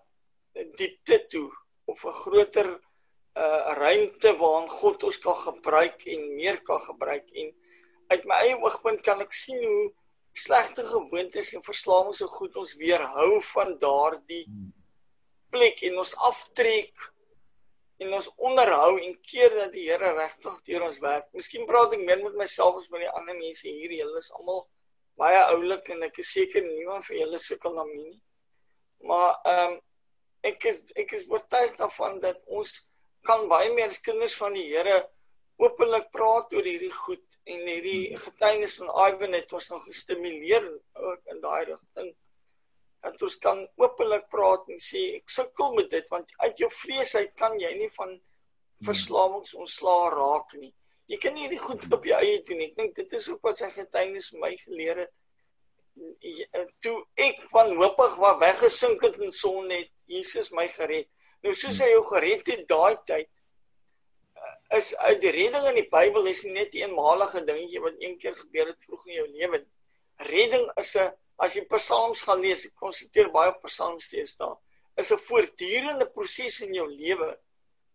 diepte 0.78 1.17
toe 1.32 1.50
of 1.86 2.04
'n 2.06 2.19
groter 2.24 2.67
uh 3.36 3.74
ruimte 3.82 4.34
waarin 4.41 4.69
God 4.69 5.04
ons 5.04 5.19
kan 5.19 5.36
gebruik 5.36 6.06
en 6.06 6.36
meer 6.36 6.62
kan 6.62 6.82
gebruik. 6.82 7.30
En 7.32 7.56
uit 8.08 8.24
my 8.26 8.36
eie 8.43 8.58
oogpunt 8.58 9.02
kan 9.02 9.22
ek 9.22 9.34
sien 9.34 9.63
hoe 9.63 9.93
slegte 10.39 10.86
gewoontes 10.88 11.54
en 11.54 11.63
verslawings 11.65 12.21
so 12.21 12.32
goed 12.32 12.56
ons 12.60 12.75
weerhou 12.80 13.39
van 13.54 13.75
daardie 13.82 14.45
plek 15.54 15.82
en 15.89 15.99
ons 16.04 16.15
aftrek 16.30 17.10
en 17.99 18.13
ons 18.15 18.30
onderhou 18.49 18.93
en 19.04 19.15
keer 19.28 19.56
dat 19.58 19.73
die 19.75 19.89
Here 19.89 20.13
regtig 20.15 20.60
deur 20.69 20.86
ons 20.88 20.99
werk. 21.04 21.28
Miskien 21.36 21.67
praat 21.67 21.95
ek 21.97 22.04
meer 22.06 22.21
met 22.23 22.38
myself 22.39 22.80
as 22.80 22.88
met 22.93 23.04
die 23.04 23.12
ander 23.12 23.36
mense 23.36 23.67
hier. 23.67 23.91
Julle 23.91 24.21
is 24.23 24.32
almal 24.38 24.63
baie 25.19 25.41
oulik 25.52 25.89
en 25.91 26.06
ek 26.08 26.21
is 26.23 26.32
seker 26.32 26.63
niemand 26.63 27.04
vir 27.10 27.19
julle 27.25 27.41
sukkel 27.43 27.75
daarmee 27.75 28.06
nie. 28.06 28.21
Maar 29.10 29.32
ehm 29.43 29.75
um, 29.75 29.78
ek 30.47 30.69
is 30.71 30.78
ek 30.95 31.12
is 31.17 31.25
oortuig 31.28 31.73
daarvan 31.75 32.21
dat 32.23 32.38
ons 32.47 32.69
kan 33.28 33.41
baie 33.52 33.73
meer 33.75 33.91
as 33.91 33.99
kinders 33.99 34.38
van 34.39 34.56
die 34.56 34.69
Here 34.69 35.02
openlik 35.60 36.08
praat 36.15 36.54
oor 36.56 36.65
hierdie 36.65 36.93
goed 36.93 37.38
en 37.50 37.67
hierdie 37.67 38.15
getuienis 38.15 38.78
van 38.80 38.91
Ivan 39.10 39.36
het 39.36 39.54
ons 39.54 39.69
nog 39.74 39.86
gestimuleer 39.89 40.65
ook 40.95 41.32
in 41.34 41.41
daai 41.43 41.65
rigting. 41.74 42.10
Dat 43.04 43.22
ons 43.28 43.38
kan 43.43 43.62
openlik 43.80 44.28
praat 44.32 44.72
en 44.72 44.80
sê 44.84 45.04
ek 45.17 45.32
sukkel 45.32 45.74
met 45.76 45.89
dit 45.91 46.12
want 46.12 46.32
uit 46.45 46.63
jou 46.63 46.69
vlees 46.82 47.15
uit 47.15 47.32
kan 47.39 47.58
jy 47.60 47.72
nie 47.80 47.89
van 47.95 48.15
verslawings 48.88 49.56
ontslaa 49.60 50.12
raak 50.15 50.56
nie. 50.60 50.72
Jy 51.12 51.19
kan 51.19 51.36
nie 51.36 51.48
hierdie 51.48 51.63
goed 51.63 51.84
op 51.91 52.06
jou 52.08 52.19
eie 52.19 52.39
doen 52.48 52.62
nie. 52.62 52.69
Ek 52.72 52.78
dink 52.78 52.95
dit 52.95 53.15
is 53.17 53.28
ook 53.32 53.43
wat 53.50 53.60
sy 53.60 53.72
getuienis 53.74 54.30
my 54.39 54.54
geleer 54.62 55.04
het. 55.04 55.15
Toe 56.80 56.95
ek 57.19 57.41
van 57.52 57.74
hoopig 57.76 58.15
waar 58.22 58.39
weggesink 58.39 59.04
het 59.04 59.19
in 59.19 59.36
son 59.36 59.67
het 59.74 59.91
Jesus 60.08 60.54
my 60.56 60.69
gered. 60.72 61.10
Nou 61.43 61.52
soos 61.56 61.82
hy 61.84 61.89
jou 61.91 62.06
gered 62.13 62.48
het 62.48 62.63
daai 62.69 62.95
tyd 63.10 63.28
is 64.78 64.95
uit 64.97 65.21
die 65.21 65.32
redding 65.32 65.65
in 65.71 65.75
die 65.75 65.89
Bybel 65.89 66.28
is 66.30 66.43
nie 66.43 66.54
net 66.54 66.73
'n 66.73 66.84
eenmalige 66.84 67.43
dingetjie 67.45 67.82
wat 67.82 67.95
een 67.99 68.17
keer 68.17 68.36
gebeur 68.36 68.67
het 68.67 68.84
vroeg 68.86 69.06
in 69.08 69.13
jou 69.13 69.28
lewe. 69.28 69.65
Redding 70.17 70.71
is 70.78 70.95
'n 70.95 71.12
as 71.38 71.54
jy 71.56 71.65
Psalms 71.65 72.21
gaan 72.21 72.41
lees, 72.41 72.65
ek 72.65 72.75
konsentreer 72.75 73.32
baie 73.32 73.54
Psalms 73.63 74.06
steeds 74.06 74.38
daar, 74.38 74.58
is 74.97 75.12
'n 75.12 75.17
voortdurende 75.17 76.10
proses 76.10 76.62
in 76.62 76.73
jou 76.73 76.88
lewe 76.88 77.39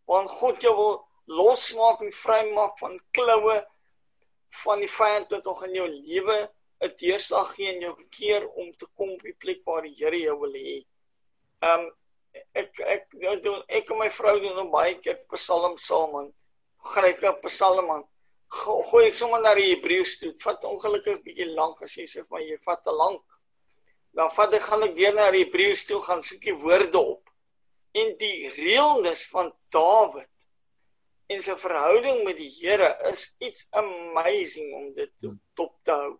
waarin 0.06 0.28
God 0.28 0.60
jou 0.60 0.74
wil 0.76 1.06
losmaak 1.26 2.00
en 2.00 2.12
vrymaak 2.12 2.78
van 2.78 3.00
kloue 3.12 3.66
van 4.64 4.80
die 4.80 4.90
vyand 4.90 5.30
wat 5.30 5.44
nog 5.44 5.64
in 5.64 5.74
jou 5.74 5.88
lewe 5.88 6.50
'n 6.80 6.96
deurslag 6.96 7.54
gee 7.54 7.74
en 7.74 7.80
jou 7.80 7.94
keer 8.10 8.48
om 8.48 8.72
te 8.76 8.86
kom 8.96 9.10
op 9.10 9.22
die 9.22 9.36
plek 9.38 9.60
waar 9.64 9.82
die 9.82 9.94
Here 9.96 10.18
jou 10.18 10.38
wil 10.40 10.52
hê. 10.52 10.84
Um 11.60 11.92
ek 12.54 12.80
ek 12.80 13.04
doen 13.42 13.60
ek 13.68 13.90
en 13.90 14.00
my 14.00 14.10
vrou 14.10 14.34
doen 14.42 14.70
baie 14.72 14.96
keer 15.02 15.20
Psalms 15.34 15.86
saam 15.90 16.16
en 16.22 16.32
gryp 16.94 17.22
op 17.30 17.46
Psalm 17.48 17.90
aan. 17.90 18.04
Gooi 18.54 19.06
ek 19.08 19.16
sommer 19.18 19.42
na 19.42 19.54
die 19.56 19.70
Hebreëus 19.72 20.18
toe. 20.20 20.32
Vat 20.42 20.66
ongelukkig 20.68 21.22
bietjie 21.24 21.48
lank 21.54 21.82
as 21.82 21.96
jy 21.98 22.06
sê 22.06 22.22
vir 22.22 22.36
my 22.36 22.42
jy 22.44 22.58
vat 22.66 22.82
te 22.84 22.94
lank. 22.94 23.22
Dan 24.14 24.30
vat 24.36 24.54
ek 24.54 24.66
gaan 24.68 24.84
ek 24.86 24.94
weer 24.98 25.14
na 25.16 25.30
die 25.34 25.44
Hebreëus 25.46 25.86
toe 25.88 26.00
gaan 26.04 26.22
soek 26.26 26.42
die 26.44 26.56
woorde 26.60 27.00
op. 27.00 27.32
En 27.94 28.14
die 28.20 28.50
reëlnis 28.54 29.24
van 29.32 29.52
Dawid 29.74 30.30
en 31.32 31.40
sy 31.42 31.54
verhouding 31.56 32.20
met 32.26 32.36
die 32.38 32.50
Here 32.52 32.90
is 33.10 33.30
iets 33.42 33.64
amazing 33.72 34.74
om 34.76 34.90
dit 34.96 35.10
te 35.18 35.32
top 35.56 35.74
te 35.86 35.96
hou. 35.96 36.12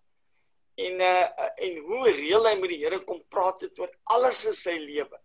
En 0.81 1.03
uh, 1.07 1.51
en 1.67 1.77
hoe 1.87 2.09
reël 2.09 2.49
hy 2.49 2.55
met 2.63 2.73
die 2.73 2.81
Here 2.83 3.03
kom 3.05 3.21
praat 3.31 3.67
het 3.67 3.79
oor 3.79 3.93
alles 4.17 4.43
in 4.51 4.57
sy 4.59 4.79
lewe. 4.81 5.21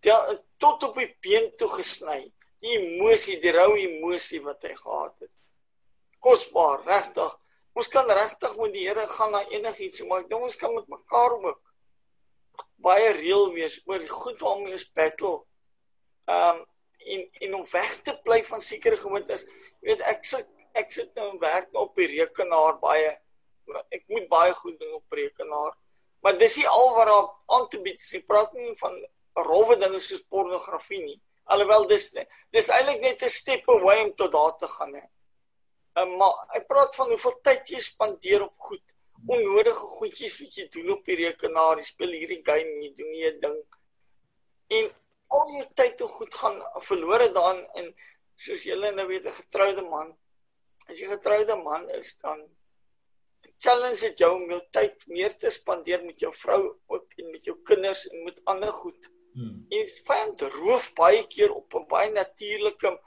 Tot 0.00 0.82
op 0.86 0.96
die 0.96 1.08
been 1.20 1.50
toe 1.60 1.68
gesny 1.78 2.22
die 2.60 2.76
emosie, 2.76 3.38
die 3.40 3.52
rou 3.56 3.72
emosie 3.78 4.40
wat 4.44 4.64
hy 4.68 4.74
gehad 4.76 5.14
het. 5.24 5.32
Kosbaar, 6.20 6.82
regtig. 6.84 7.36
Ons 7.72 7.88
kan 7.88 8.08
regtig 8.10 8.56
met 8.58 8.74
die 8.74 8.84
Here 8.84 9.06
gaan 9.08 9.32
na 9.32 9.40
enigiets, 9.48 10.02
maar 10.04 10.26
dink 10.28 10.48
ons 10.50 10.58
kan 10.60 10.74
met 10.74 10.88
mekaar 10.90 11.38
ook 11.38 11.60
baie 12.84 13.12
reël 13.16 13.48
wees 13.54 13.78
oor 13.88 14.02
die 14.02 14.10
goed 14.10 14.40
waarmee 14.44 14.76
ons 14.76 14.88
battle. 14.96 15.38
Um 16.28 16.66
en 17.00 17.22
en 17.46 17.54
om 17.56 17.62
weg 17.72 17.92
te 18.04 18.12
bly 18.24 18.42
van 18.44 18.60
sekere 18.60 18.98
gewoontes. 19.00 19.46
Jy 19.80 19.94
weet 19.94 20.02
ek 20.10 20.26
sit 20.28 20.48
ek 20.76 20.92
sit 20.92 21.14
nou 21.16 21.32
werk 21.40 21.72
op 21.80 21.96
die 21.96 22.10
rekenaar 22.10 22.76
baie 22.82 23.14
ek 23.94 24.04
moet 24.12 24.26
baie 24.28 24.52
goed 24.58 24.76
doen 24.80 24.98
op 24.98 25.16
rekenaar. 25.16 25.72
Maar 26.20 26.36
dis 26.36 26.58
nie 26.60 26.68
al 26.68 26.90
wat 26.98 27.08
daar 27.08 27.28
aan 27.56 27.68
te 27.72 27.80
bied 27.80 27.96
is. 27.96 28.12
Ek 28.18 28.26
praat 28.28 28.52
nie 28.52 28.74
van 28.82 28.98
rowwe 29.34 29.76
dinge 29.76 30.00
soos 30.00 30.22
pornografie 30.28 31.02
nie 31.02 31.20
alhoewel 31.50 31.86
dis 31.90 32.06
dis 32.54 32.68
eintlik 32.76 33.00
net 33.02 33.22
'n 33.22 33.32
step 33.40 33.68
away 33.74 33.98
om 34.04 34.12
tot 34.14 34.32
daar 34.32 34.54
te 34.58 34.68
gaan 34.76 34.94
hè. 34.94 35.06
Um, 36.00 36.16
maar 36.18 36.34
ek 36.58 36.66
praat 36.68 36.94
van 36.94 37.08
hoeveel 37.12 37.36
tyd 37.42 37.72
jy 37.74 37.80
spandeer 37.82 38.42
op 38.42 38.54
goed, 38.68 38.84
onnodige 39.26 39.86
goedjies 39.98 40.38
wat 40.40 40.54
jy 40.58 40.66
doen 40.76 40.92
op 40.94 41.04
die 41.04 41.18
rekenaar, 41.24 41.78
jy 41.78 41.86
speel 41.88 42.14
hierdie 42.20 42.44
game, 42.46 42.76
jy 42.84 42.92
doen 42.96 43.10
nie 43.10 43.26
'n 43.30 43.40
ding. 43.40 43.58
En 44.78 44.86
al 45.38 45.52
jou 45.56 45.66
tyd 45.74 46.00
en 46.00 46.08
goed 46.08 46.34
gaan 46.34 46.62
verlore 46.88 47.28
daan 47.32 47.66
en 47.74 47.94
soos 48.36 48.62
julle 48.62 48.92
nou 48.92 49.06
weet 49.06 49.26
'n 49.26 49.38
getroude 49.42 49.82
man, 49.82 50.16
as 50.86 50.98
jy 50.98 51.06
getroude 51.06 51.56
man 51.56 51.90
is 51.90 52.16
dan 52.22 52.48
challenge 53.58 54.00
dit 54.00 54.18
jou 54.18 54.34
om 54.34 54.50
jou 54.50 54.62
tyd 54.70 55.06
meer 55.06 55.36
te 55.36 55.50
spandeer 55.50 56.04
met 56.04 56.20
jou 56.20 56.32
vrou 56.32 56.78
ook 56.86 57.12
en 57.18 57.30
met 57.30 57.44
jou 57.44 57.56
kinders 57.62 58.06
en 58.08 58.24
met 58.24 58.40
ander 58.44 58.72
goed. 58.72 59.10
Hmm. 59.32 59.66
En 59.68 59.88
vyand 60.04 60.40
roof 60.40 60.92
baie 60.94 61.26
keer 61.26 61.52
op 61.54 61.74
'n 61.74 61.86
baie 61.88 62.10
natuurlike 62.12 63.00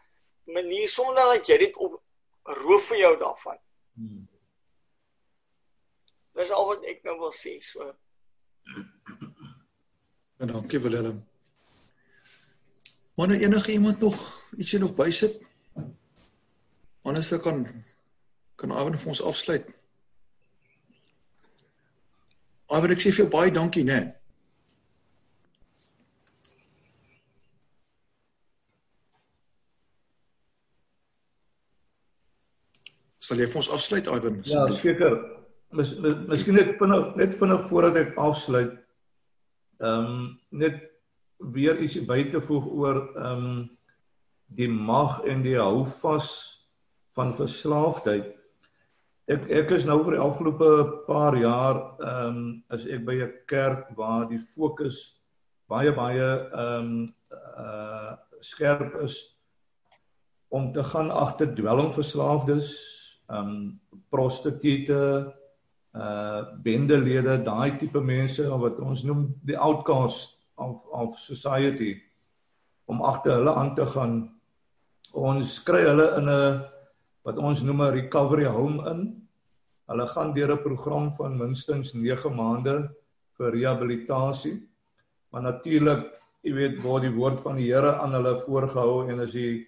manier 0.43 0.87
sonder 0.87 1.23
dat 1.33 1.47
jy 1.47 1.57
dit 1.57 1.75
op 1.77 2.01
roof 2.43 2.87
vir 2.87 2.97
jou 2.97 3.17
daarvan. 3.17 3.57
Hmm. 3.93 4.27
Dis 6.33 6.49
al 6.49 6.65
wat 6.67 6.83
ek 6.83 7.03
nou 7.03 7.17
wil 7.19 7.33
sê 7.33 7.59
so. 7.61 7.93
En 10.37 10.47
dankie 10.47 10.79
Willem. 10.79 11.27
Maar 13.13 13.27
nou 13.27 13.39
enige 13.39 13.71
iemand 13.71 13.99
nog 13.99 14.47
ietsie 14.57 14.79
nog 14.79 14.95
bysit? 14.95 15.49
Anders 17.01 17.29
dan 17.29 17.41
kan 17.41 17.83
kan 18.55 18.71
Ivan 18.71 18.97
vir 18.97 19.07
ons 19.07 19.21
afsluit. 19.21 19.69
Ivan 22.71 22.91
ek 22.95 23.01
sê 23.03 23.11
vir 23.11 23.25
jou 23.25 23.29
baie 23.29 23.51
dankie, 23.51 23.83
né? 23.83 23.99
Nee. 23.99 24.22
Sal 33.33 33.41
jy 33.41 33.47
vir 33.49 33.59
ons 33.63 33.67
afsluit 33.73 34.09
Ivan? 34.13 34.35
Ja, 34.45 34.63
seker. 34.77 35.13
Mis, 35.73 35.95
mis, 36.03 36.17
miskien 36.29 36.53
net 36.53 36.75
vinnig 36.77 37.15
net 37.17 37.31
vinnig 37.39 37.63
voordat 37.71 37.95
ek 38.03 38.19
afsluit. 38.21 38.75
Ehm 39.81 40.11
um, 40.11 40.27
net 40.53 40.77
weer 41.55 41.81
ietsie 41.81 42.03
by 42.05 42.19
te 42.29 42.43
voeg 42.45 42.67
oor 42.69 42.99
ehm 43.15 43.47
um, 43.47 43.57
die 44.53 44.69
mag 44.69 45.17
en 45.25 45.41
die 45.41 45.57
houvas 45.57 46.29
van 47.17 47.33
verslaafdheid. 47.39 48.29
Ek 49.33 49.49
ek 49.63 49.73
is 49.79 49.89
nou 49.89 49.97
vir 50.03 50.19
die 50.19 50.23
afgelope 50.29 50.71
paar 51.09 51.33
jaar 51.41 51.81
ehm 52.05 52.37
um, 52.37 52.47
as 52.69 52.85
ek 52.85 53.01
by 53.09 53.17
'n 53.25 53.35
kerk 53.49 53.89
waar 53.97 54.29
die 54.29 54.43
fokus 54.53 55.03
baie 55.73 55.89
baie 55.89 56.31
ehm 56.53 56.93
um, 56.93 57.05
uh 57.57 58.13
skerp 58.45 58.93
is 59.01 59.15
om 60.53 60.73
te 60.73 60.83
gaan 60.83 61.09
agter 61.09 61.55
dwelmverslaafdes 61.57 63.01
um 63.29 63.79
prostituie 64.09 64.87
uh 65.93 66.41
bendelede 66.65 67.37
daai 67.45 67.77
tipe 67.77 68.01
mense 68.01 68.43
wat 68.63 68.79
ons 68.79 69.03
noem 69.03 69.27
die 69.45 69.57
outcast 69.57 70.37
of 70.57 70.81
of 70.91 71.17
society 71.19 71.95
om 72.87 73.01
agter 73.01 73.37
hulle 73.37 73.53
aan 73.53 73.75
te 73.75 73.85
gaan. 73.85 74.15
Ons 75.13 75.59
kry 75.63 75.83
hulle 75.85 76.07
in 76.17 76.29
'n 76.29 76.63
wat 77.23 77.37
ons 77.37 77.61
noem 77.61 77.81
'n 77.81 77.93
recovery 77.93 78.45
home 78.45 78.83
in. 78.91 79.01
Hulle 79.87 80.07
gaan 80.07 80.33
deur 80.33 80.51
'n 80.51 80.63
program 80.63 81.13
van 81.15 81.37
minstens 81.37 81.93
9 81.93 82.35
maande 82.35 82.89
vir 83.37 83.51
rehabilitasie 83.51 84.59
maar 85.33 85.41
natuurlik 85.41 86.11
jy 86.45 86.53
weet 86.53 86.81
word 86.85 87.07
die 87.07 87.15
woord 87.15 87.39
van 87.41 87.57
die 87.57 87.71
Here 87.71 87.95
aan 87.97 88.13
hulle 88.13 88.35
voorgehou 88.45 89.07
en 89.09 89.23
as 89.25 89.33
jy 89.33 89.63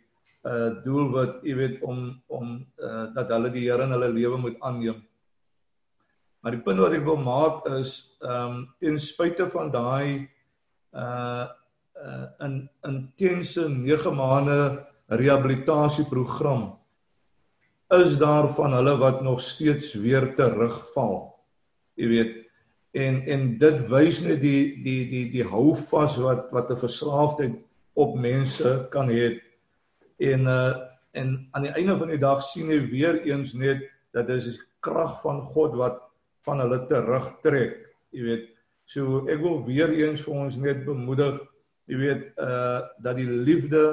uh 0.45 0.69
doel 0.85 1.09
wat 1.13 1.41
jy 1.43 1.55
weet 1.57 1.81
om 1.81 2.21
om 2.27 2.55
uh 2.77 3.05
dat 3.15 3.33
hulle 3.33 3.51
die 3.53 3.65
Here 3.65 3.83
in 3.83 3.93
hulle 3.95 4.11
lewe 4.13 4.37
moet 4.37 4.57
aanneem. 4.61 5.01
Maar 6.41 6.57
die 6.57 6.61
punt 6.61 6.81
wat 6.83 6.93
ek 6.93 7.05
wil 7.07 7.17
maak 7.17 7.65
is 7.73 7.97
ehm 8.21 8.55
um, 8.55 8.57
ten 8.79 8.99
spyte 9.01 9.49
van 9.49 9.71
daai 9.73 10.29
uh 10.93 11.45
uh 12.05 12.25
in 12.45 12.57
intense 12.85 13.67
9 13.69 14.13
maande 14.15 14.85
rehabilitasieprogram 15.09 16.73
is 17.97 18.17
daar 18.17 18.49
van 18.53 18.73
hulle 18.73 18.97
wat 18.97 19.21
nog 19.21 19.41
steeds 19.41 19.93
weer 19.93 20.33
terugval. 20.35 21.33
Jy 21.95 22.07
weet 22.07 22.33
en 22.95 23.21
en 23.25 23.57
dit 23.59 23.81
wys 23.91 24.21
net 24.23 24.39
die 24.41 24.81
die 24.83 25.01
die 25.09 25.25
die 25.33 25.45
hou 25.45 25.73
vas 25.89 26.15
wat 26.21 26.51
wat 26.55 26.71
'n 26.71 26.83
verslaafdheid 26.85 27.57
op 27.93 28.15
mense 28.19 28.87
kan 28.91 29.09
hê 29.09 29.41
en 30.17 30.51
uh 30.51 30.73
en 31.15 31.47
aan 31.55 31.63
die 31.63 31.71
einde 31.79 31.93
van 31.97 32.09
die 32.11 32.19
dag 32.19 32.41
sien 32.43 32.67
jy 32.67 32.81
weer 32.91 33.21
eens 33.23 33.53
net 33.55 33.85
dat 34.11 34.27
dit 34.27 34.41
is 34.41 34.49
die 34.49 34.63
krag 34.83 35.21
van 35.21 35.37
God 35.47 35.77
wat 35.79 36.01
van 36.43 36.59
hulle 36.59 36.81
terugtrek. 36.89 37.77
Jy 38.11 38.25
weet, 38.25 38.49
so 38.83 39.21
ek 39.31 39.39
wil 39.39 39.61
weer 39.63 39.93
eens 39.95 40.25
vir 40.25 40.35
ons 40.35 40.57
net 40.59 40.83
bemoedig, 40.83 41.39
jy 41.87 42.01
weet, 42.01 42.25
uh 42.35 42.83
dat 42.99 43.15
die 43.15 43.29
liefde 43.29 43.85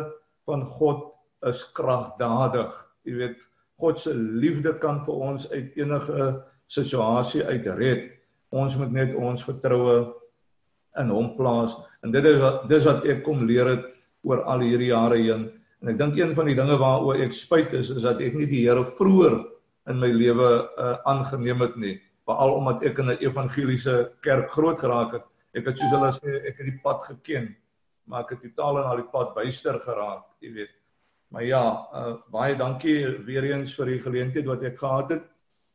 van 0.51 0.67
God 0.67 1.13
is 1.47 1.63
kragdadig. 1.79 2.75
Jy 3.07 3.15
weet, 3.21 3.39
God 3.79 4.03
se 4.03 4.15
liefde 4.15 4.75
kan 4.83 5.01
vir 5.07 5.23
ons 5.31 5.47
uit 5.55 5.79
enige 5.79 6.27
situasie 6.67 7.47
uitred. 7.47 8.11
Ons 8.51 8.77
moet 8.79 8.93
net 8.93 9.15
ons 9.15 9.47
vertroue 9.47 10.13
in 11.01 11.11
hom 11.11 11.33
plaas. 11.39 11.75
En 12.03 12.13
dit 12.13 12.27
is 12.27 12.39
wat 12.43 12.67
dis 12.71 12.87
wat 12.91 13.07
ek 13.07 13.23
kom 13.27 13.47
leer 13.49 13.71
het 13.77 13.91
oor 14.27 14.43
al 14.51 14.67
hierdie 14.67 14.93
jare 14.93 15.19
heen 15.23 15.49
En 15.83 15.91
ek 15.91 15.99
dink 15.99 16.19
een 16.19 16.35
van 16.39 16.47
die 16.47 16.55
dinge 16.55 16.77
waaroor 16.79 17.19
ek 17.25 17.33
spyt 17.35 17.73
is 17.75 17.89
is 17.91 18.05
dat 18.07 18.21
ek 18.23 18.37
nie 18.39 18.47
die 18.47 18.63
Here 18.69 18.85
vroeër 18.99 19.41
in 19.91 19.99
my 19.99 20.13
lewe 20.15 20.51
uh, 20.79 20.93
aangeneem 21.11 21.65
het 21.65 21.75
nie, 21.83 21.97
veral 22.29 22.55
omdat 22.61 22.85
ek 22.87 23.01
in 23.03 23.11
'n 23.11 23.25
evangeliese 23.27 24.13
kerk 24.23 24.53
groot 24.55 24.79
geraak 24.79 25.17
het. 25.19 25.25
Ek 25.59 25.67
het 25.67 25.79
soos 25.79 25.91
hulle 25.91 26.11
sê, 26.15 26.37
ek 26.49 26.61
het 26.63 26.69
die 26.71 26.79
pad 26.85 27.03
geken, 27.09 27.51
maar 28.07 28.23
ek 28.23 28.37
het 28.37 28.45
totaal 28.47 28.79
in 28.79 28.91
al 28.93 29.03
die 29.03 29.11
pad 29.11 29.35
byster 29.35 29.81
geraak, 29.83 30.23
jy 30.41 30.53
weet. 30.55 30.71
Maar 31.35 31.45
ja, 31.45 31.65
uh, 31.93 32.15
baie 32.31 32.55
dankie 32.57 33.19
weer 33.27 33.45
eens 33.51 33.75
vir 33.75 33.91
die 33.91 34.01
geleentheid 34.07 34.47
wat 34.47 34.63
ek 34.63 34.79
gehad 34.79 35.11
het 35.11 35.27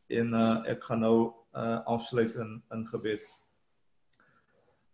en 0.07 0.31
uh, 0.33 0.63
ek 0.71 0.87
gaan 0.87 1.03
nou 1.03 1.33
uh, 1.51 1.83
afsluit 1.83 2.31
in 2.35 2.61
in 2.71 2.87
gebed. 2.87 3.27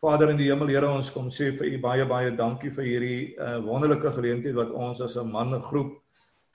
Vader 0.04 0.34
in 0.34 0.40
die 0.42 0.50
hemel, 0.50 0.68
Here, 0.68 0.88
ons 0.92 1.14
kom 1.16 1.30
sê 1.32 1.46
vir 1.56 1.78
U 1.78 1.78
baie 1.80 2.04
baie 2.04 2.32
dankie 2.36 2.74
vir 2.76 2.84
hierdie 2.84 3.20
uh, 3.40 3.62
wonderlike 3.64 4.10
geleentheid 4.12 4.58
wat 4.58 4.74
ons 4.76 5.00
as 5.06 5.14
'n 5.16 5.30
mannegroep 5.32 5.94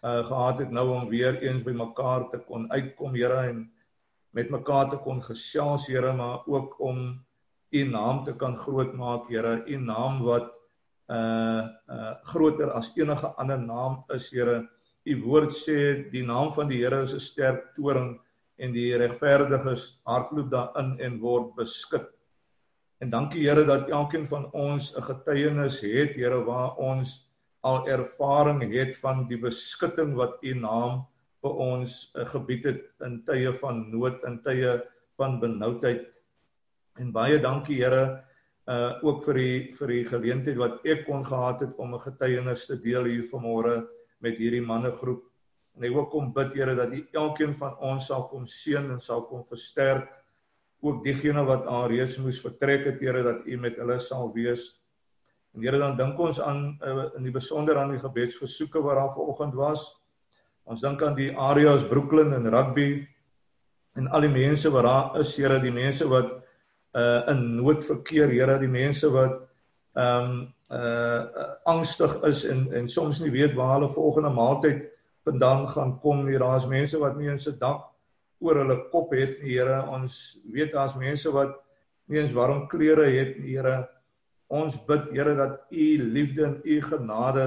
uh 0.04 0.20
gehad 0.28 0.58
het 0.60 0.74
nou 0.78 0.84
om 0.92 1.06
weer 1.08 1.38
eens 1.40 1.62
by 1.64 1.72
mekaar 1.72 2.26
te 2.32 2.38
kon 2.48 2.66
uitkom, 2.68 3.14
Here, 3.16 3.38
en 3.48 3.62
met 4.36 4.50
mekaar 4.52 4.90
te 4.90 4.98
kon 5.06 5.22
gesels, 5.24 5.86
Here, 5.88 6.12
maar 6.12 6.44
ook 6.44 6.76
om 6.90 7.24
U 7.72 7.84
naam 7.94 8.20
te 8.26 8.36
kan 8.36 8.58
groot 8.66 8.92
maak, 8.92 9.32
Here, 9.32 9.64
U 9.64 9.80
naam 9.80 10.20
wat 10.28 10.52
uh 11.08 11.64
uh 11.88 12.12
groter 12.34 12.70
as 12.76 12.92
enige 13.00 13.32
ander 13.38 13.58
naam 13.58 14.04
is, 14.12 14.28
Here. 14.30 14.68
U 15.06 15.16
woord 15.24 15.56
sê 15.56 16.10
die 16.12 16.26
naam 16.34 16.52
van 16.52 16.68
die 16.68 16.84
Here 16.84 17.00
is 17.00 17.16
'n 17.16 17.24
sterk 17.30 17.64
toring 17.80 18.20
en 18.58 18.76
die 18.76 18.92
regverdiges 18.92 19.88
hardloop 20.04 20.50
daarin 20.50 20.98
en 21.00 21.20
word 21.24 21.56
beskik. 21.56 22.12
En 22.98 23.10
dankie 23.10 23.44
Here 23.46 23.62
dat 23.64 23.90
elkeen 23.94 24.26
van 24.26 24.48
ons 24.52 24.90
'n 24.96 25.02
getuienis 25.02 25.80
het, 25.80 26.16
Here, 26.18 26.42
waar 26.44 26.74
ons 26.76 27.30
al 27.60 27.86
ervaring 27.88 28.62
het 28.72 28.96
van 28.96 29.26
die 29.28 29.38
beskutting 29.38 30.14
wat 30.18 30.42
U 30.42 30.54
naam 30.54 31.06
vir 31.42 31.52
ons 31.62 32.10
uh, 32.14 32.26
gebied 32.26 32.64
het 32.64 32.82
in 33.06 33.20
tye 33.24 33.52
van 33.62 33.84
nood, 33.90 34.24
in 34.26 34.40
tye 34.42 34.82
van 35.16 35.38
benoudheid. 35.40 36.08
En 36.98 37.12
baie 37.12 37.38
dankie 37.38 37.78
Here 37.82 38.24
uh 38.68 38.98
ook 39.06 39.22
vir 39.24 39.34
die 39.34 39.72
vir 39.78 39.88
die 39.94 40.04
geleentheid 40.04 40.58
wat 40.60 40.82
ek 40.84 41.06
kon 41.06 41.22
gehad 41.24 41.62
het 41.64 41.78
om 41.78 41.94
'n 41.94 42.02
getuienis 42.02 42.66
te 42.66 42.76
deel 42.76 43.04
hier 43.04 43.28
vanmôre 43.30 43.86
met 44.20 44.36
hierdie 44.36 44.60
mannegroep. 44.60 45.22
En 45.76 45.84
ek 45.84 45.94
wil 45.94 46.06
kom 46.10 46.32
bid 46.34 46.52
Here 46.52 46.74
dat 46.74 46.92
U 46.92 47.06
elkeen 47.12 47.54
van 47.54 47.78
ons 47.78 48.06
sal 48.06 48.28
kom 48.28 48.44
seën 48.46 48.90
en 48.90 49.00
sal 49.00 49.22
kom 49.30 49.46
versterk 49.46 50.17
ook 50.80 51.04
diegene 51.04 51.42
wat 51.44 51.66
al 51.66 51.88
reeds 51.90 52.18
moes 52.22 52.40
vertrek 52.40 52.84
het 52.86 53.00
Here 53.02 53.22
dat 53.22 53.46
U 53.46 53.56
met 53.58 53.76
hulle 53.76 53.98
sal 54.00 54.30
wees. 54.34 54.70
En 55.54 55.62
Here 55.62 55.78
dan 55.78 55.96
dink 55.98 56.18
ons 56.18 56.40
aan 56.40 56.78
uh, 56.86 57.08
in 57.16 57.26
die 57.26 57.34
besonder 57.34 57.78
aan 57.78 57.94
die 57.94 58.02
gebedsversoeke 58.02 58.82
wat 58.82 59.00
daar 59.00 59.14
vanoggend 59.16 59.54
was. 59.58 59.88
Ons 60.68 60.84
dink 60.84 61.02
aan 61.02 61.16
die 61.18 61.32
areas 61.32 61.86
Brooklyn 61.88 62.32
en 62.36 62.50
Rugby 62.52 63.06
en 63.98 64.06
al 64.14 64.28
die 64.28 64.34
mense 64.34 64.70
wat 64.70 64.86
daar 64.86 65.18
is, 65.20 65.34
Here, 65.36 65.58
die 65.60 65.74
mense 65.74 66.06
wat 66.08 66.36
uh 66.96 67.28
in 67.28 67.56
nood 67.58 67.82
verkeer, 67.84 68.30
Here, 68.30 68.58
die 68.58 68.70
mense 68.70 69.10
wat 69.10 69.42
ehm 69.98 70.30
um, 70.30 70.38
uh 70.70 71.48
angstig 71.64 72.14
is 72.28 72.44
en 72.44 72.68
en 72.72 72.88
soms 72.88 73.18
nie 73.20 73.32
weet 73.34 73.56
waar 73.56 73.78
hulle 73.78 73.90
volgende 73.90 74.30
maaltyd 74.30 74.84
vandaan 75.26 75.66
gaan 75.68 75.98
kom 76.00 76.24
nie. 76.24 76.38
Daar's 76.38 76.68
mense 76.68 76.98
wat 76.98 77.16
nie 77.16 77.28
eens 77.28 77.48
'n 77.48 77.58
dak 77.58 77.88
oor 78.40 78.60
hulle 78.62 78.76
kop 78.92 79.14
het 79.16 79.38
nie 79.42 79.56
Here 79.56 79.78
ons 79.90 80.38
weet 80.54 80.74
daar's 80.74 80.96
mense 80.98 81.30
wat 81.34 81.56
nie 82.08 82.20
eens 82.22 82.34
warm 82.36 82.66
klere 82.72 83.08
het 83.12 83.38
nie 83.38 83.56
Here 83.56 83.88
ons 84.48 84.78
bid 84.88 85.10
Here 85.14 85.34
dat 85.38 85.64
u 85.70 85.86
liefde 86.16 86.44
en 86.46 86.60
u 86.64 86.80
genade 86.90 87.46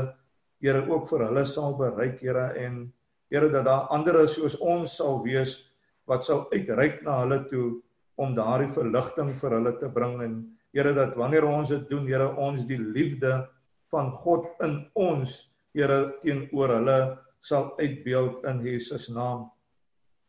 Here 0.61 0.83
ook 0.89 1.07
vir 1.09 1.25
hulle 1.27 1.45
sal 1.49 1.77
bereik 1.79 2.19
Here 2.21 2.51
en 2.65 2.83
Here 3.31 3.49
dat 3.49 3.65
daar 3.65 3.87
ander 3.95 4.27
soos 4.27 4.57
ons 4.59 4.97
sal 4.99 5.21
wees 5.23 5.57
wat 6.11 6.27
sal 6.27 6.47
uitreik 6.51 7.01
na 7.05 7.21
hulle 7.23 7.39
toe 7.49 7.67
om 8.21 8.35
daardie 8.35 8.73
verligting 8.75 9.31
vir 9.39 9.57
hulle 9.57 9.77
te 9.79 9.89
bring 9.89 10.19
en 10.25 10.35
Here 10.75 10.93
dat 10.95 11.15
wanneer 11.19 11.47
ons 11.47 11.71
dit 11.71 11.87
doen 11.89 12.05
Here 12.07 12.29
ons 12.35 12.67
die 12.67 12.79
liefde 12.79 13.39
van 13.91 14.11
God 14.23 14.51
in 14.67 14.77
ons 14.99 15.39
Here 15.73 16.03
teenoor 16.21 16.75
hulle 16.77 16.99
sal 17.47 17.71
uitbeeld 17.79 18.43
in 18.45 18.61
Jesus 18.65 19.07
naam. 19.09 19.47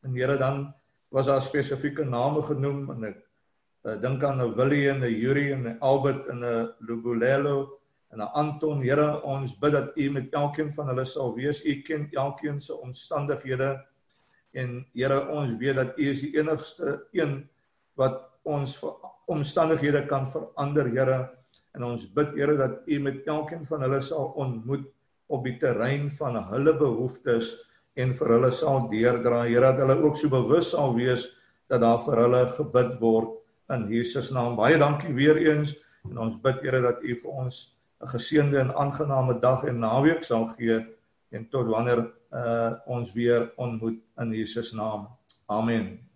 En 0.03 0.15
Here 0.15 0.37
dan 0.37 0.75
was 1.09 1.27
daar 1.27 1.43
spesifieke 1.43 2.05
name 2.05 2.43
genoem 2.43 2.91
en 2.91 3.05
ek 3.13 3.19
uh, 3.87 3.95
dink 4.03 4.25
aan 4.25 4.41
'n 4.43 4.55
Willie 4.59 4.89
en 4.91 5.05
'n 5.05 5.15
Yuri 5.15 5.53
en 5.53 5.63
'n 5.69 5.79
Albert 5.81 6.27
en 6.33 6.43
'n 6.43 6.75
Lugulelo 6.89 7.79
en 8.11 8.19
'n 8.19 8.33
Anton. 8.43 8.83
Here, 8.83 9.23
ons 9.23 9.59
bid 9.59 9.73
dat 9.73 9.97
U 9.97 10.11
met 10.11 10.33
elkeen 10.33 10.75
van 10.75 10.89
hulle 10.89 11.05
sal 11.05 11.35
wees. 11.35 11.65
U 11.65 11.83
ken 11.83 12.09
elkeen 12.11 12.61
se 12.61 12.75
omstandighede 12.75 13.87
en 14.53 14.87
Here, 14.93 15.29
ons 15.29 15.57
weet 15.59 15.77
dat 15.77 15.99
U 15.99 16.09
is 16.11 16.21
die 16.21 16.35
enigste 16.39 17.07
een 17.13 17.49
wat 17.95 18.31
ons 18.43 18.81
omstandighede 19.27 20.07
kan 20.07 20.31
verander, 20.33 20.89
Here. 20.91 21.31
En 21.73 21.85
ons 21.85 22.13
bid 22.13 22.35
Here 22.35 22.57
dat 22.57 22.83
U 22.87 22.99
met 22.99 23.27
elkeen 23.27 23.67
van 23.67 23.83
hulle 23.83 24.01
sal 24.01 24.33
ontmoet 24.35 24.89
op 25.27 25.45
die 25.45 25.57
terrein 25.57 26.11
van 26.11 26.37
hulle 26.51 26.75
behoeftes 26.77 27.55
en 28.01 28.15
vir 28.17 28.35
hulle 28.37 28.51
sal 28.53 28.89
deurdra. 28.91 29.45
Here 29.49 29.73
dat 29.73 29.81
hulle 29.83 29.99
ook 30.03 30.17
so 30.17 30.33
bewus 30.33 30.73
sal 30.73 30.95
wees 30.97 31.27
dat 31.73 31.83
daar 31.85 32.03
vir 32.07 32.25
hulle 32.25 32.43
gebid 32.57 32.99
word 33.01 33.39
in 33.73 33.89
Jesus 33.93 34.31
naam. 34.31 34.57
Baie 34.57 34.79
dankie 34.79 35.15
weer 35.17 35.39
eens 35.41 35.77
en 36.09 36.19
ons 36.19 36.39
bid 36.45 36.61
Here 36.65 36.83
dat 36.85 37.03
U 37.03 37.17
vir 37.25 37.39
ons 37.45 37.63
'n 38.03 38.09
geseënde 38.15 38.59
en 38.59 38.75
aangename 38.75 39.39
dag 39.41 39.65
en 39.65 39.79
naweek 39.79 40.25
sal 40.25 40.49
gee 40.57 40.81
en 41.31 41.49
tot 41.49 41.67
wanneer 41.67 42.07
uh, 42.33 42.73
ons 42.87 43.13
weer 43.13 43.53
ontmoet 43.57 44.01
in 44.21 44.33
Jesus 44.33 44.73
naam. 44.73 45.09
Amen. 45.47 46.12